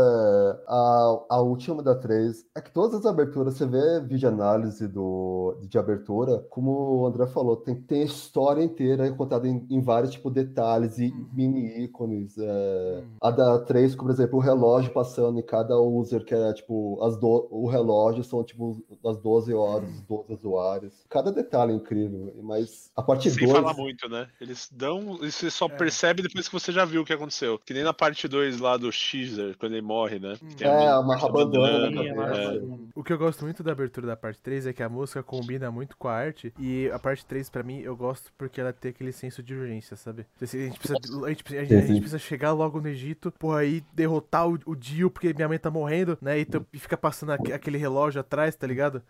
[0.69, 5.57] a, a última da 3, é que todas as aberturas, você vê vídeo análise do,
[5.63, 10.13] de abertura, como o André falou, tem, tem a história inteira contada em, em vários
[10.13, 11.29] tipo, detalhes e Uhum.
[11.33, 12.37] mini ícones.
[12.39, 13.01] é.
[13.03, 13.07] Uhum.
[13.21, 17.17] A da 3, por exemplo, o relógio passando em cada user, que é tipo, as
[17.19, 21.05] do, o relógio são tipo as 12 horas, os 12 usuários.
[21.09, 23.59] Cada detalhe é incrível, mas a parte Sem 2...
[23.59, 24.27] falar muito, né?
[24.47, 25.19] Eles dão.
[25.23, 25.69] e Você só É.
[25.69, 27.59] percebe depois que você já viu o que aconteceu.
[27.59, 30.35] Que nem na parte 2 lá do Xer, quando ele morre, né?
[30.57, 32.61] Que É, menina amarra a parte bandana Sim, na amarra a cabeça.
[32.61, 32.79] bandana.
[32.95, 35.71] O que eu gosto muito da abertura da parte 3 é que a música combina
[35.71, 36.53] muito com a arte.
[36.59, 39.97] E a parte 3, pra mim, eu gosto porque ela tem aquele senso de urgência,
[39.97, 40.25] sabe?
[40.41, 43.33] A gente precisa, a gente, precisa- a gente- a gente precisa chegar logo no Egito,
[43.39, 46.39] porra, aí derrotar o, o Dio, porque minha mãe tá morrendo, né?
[46.41, 49.03] E, e fica passando aque- aquele relógio atrás, tá ligado?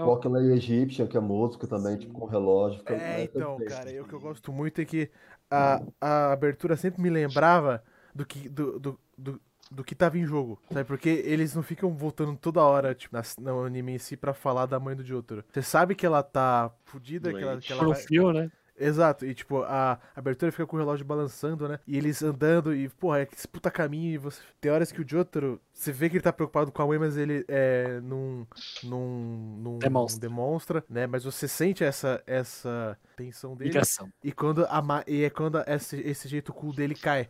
[0.00, 1.98] Walk Like Egyptian, que é música também, Sim.
[2.00, 2.78] tipo, com relógio.
[2.80, 3.78] fica- É, então, perfeito.
[3.78, 5.10] cara, eu- o que eu gosto muito é que
[5.50, 7.82] a, a abertura sempre me lembrava
[8.14, 9.40] do que, do, do, do,
[9.70, 10.84] do que tava em jogo, sabe?
[10.84, 14.66] Porque eles não ficam voltando toda hora, tipo, na, no anime em si pra falar
[14.66, 15.44] da mãe do Jotaro.
[15.52, 17.94] Você sabe que ela tá fudida, que ela, que ela vai...
[18.02, 18.50] fio, né?
[18.84, 21.78] Exato, e tipo, a abertura fica com o relógio balançando, né?
[21.86, 24.40] E eles andando, e, porra, é que esse puta caminho, e você.
[24.60, 27.16] Tem horas que o Jotaro, você vê que ele tá preocupado com a mãe, mas
[27.16, 28.00] ele é.
[28.00, 28.46] não.
[28.82, 29.78] não.
[29.78, 30.20] Demonstra.
[30.20, 31.06] demonstra, né?
[31.06, 33.70] Mas você sente essa, essa tensão dele.
[33.70, 34.12] Ligação.
[34.22, 37.28] E quando a ma- e é quando esse, esse jeito cool dele cai.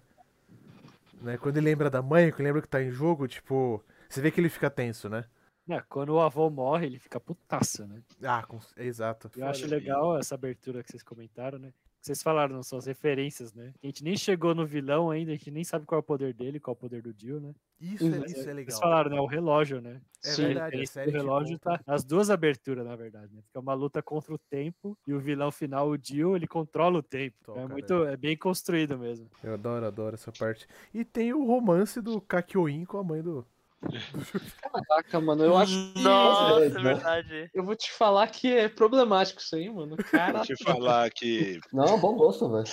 [1.20, 1.36] Né?
[1.36, 3.82] Quando ele lembra da mãe, quando ele lembra que tá em jogo, tipo.
[4.08, 5.24] Você vê que ele fica tenso, né?
[5.68, 8.02] É, quando o avô morre, ele fica putaço, né?
[8.22, 9.30] Ah, com- exato.
[9.36, 9.74] Eu acho Foda.
[9.76, 11.72] legal essa abertura que vocês comentaram, né?
[12.00, 13.72] Que Vocês falaram, não são as referências, né?
[13.80, 16.34] A gente nem chegou no vilão ainda, a gente nem sabe qual é o poder
[16.34, 17.54] dele, qual é o poder do Dio, né?
[17.80, 18.24] Isso, Uhum.
[18.24, 18.70] é, isso é legal.
[18.72, 19.20] Vocês falaram, né?
[19.20, 20.00] O relógio, né?
[20.24, 23.40] É Sim, verdade, a série do te relógio tá nas duas aberturas, na verdade, né?
[23.42, 26.98] Porque é uma luta contra o tempo e o vilão final, o Dio, ele controla
[26.98, 27.56] o tempo.
[27.56, 29.30] É muito, é bem construído mesmo.
[29.42, 30.66] Eu adoro, adoro essa parte.
[30.92, 33.46] E tem o romance do Kakyoin com a mãe do.
[34.60, 36.02] Caraca, mano, eu acho que.
[36.02, 36.80] Nossa, é né?
[36.94, 37.50] verdade.
[37.52, 39.96] Eu vou te falar que é problemático isso aí, mano.
[39.96, 42.64] Cara, te falar que Não, bom gosto, velho.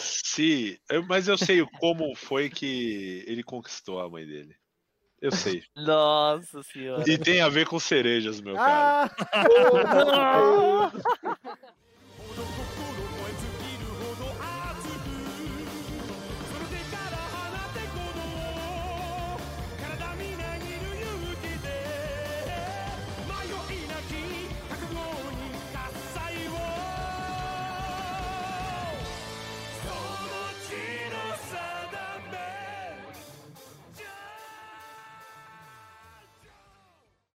[0.90, 4.56] eu- mas eu sei como foi que ele conquistou a mãe dele.
[5.22, 5.64] Eu sei.
[5.76, 7.04] Nossa senhora.
[7.10, 9.12] E tem a ver com cerejas, meu cara.
[9.12, 10.92] Ah!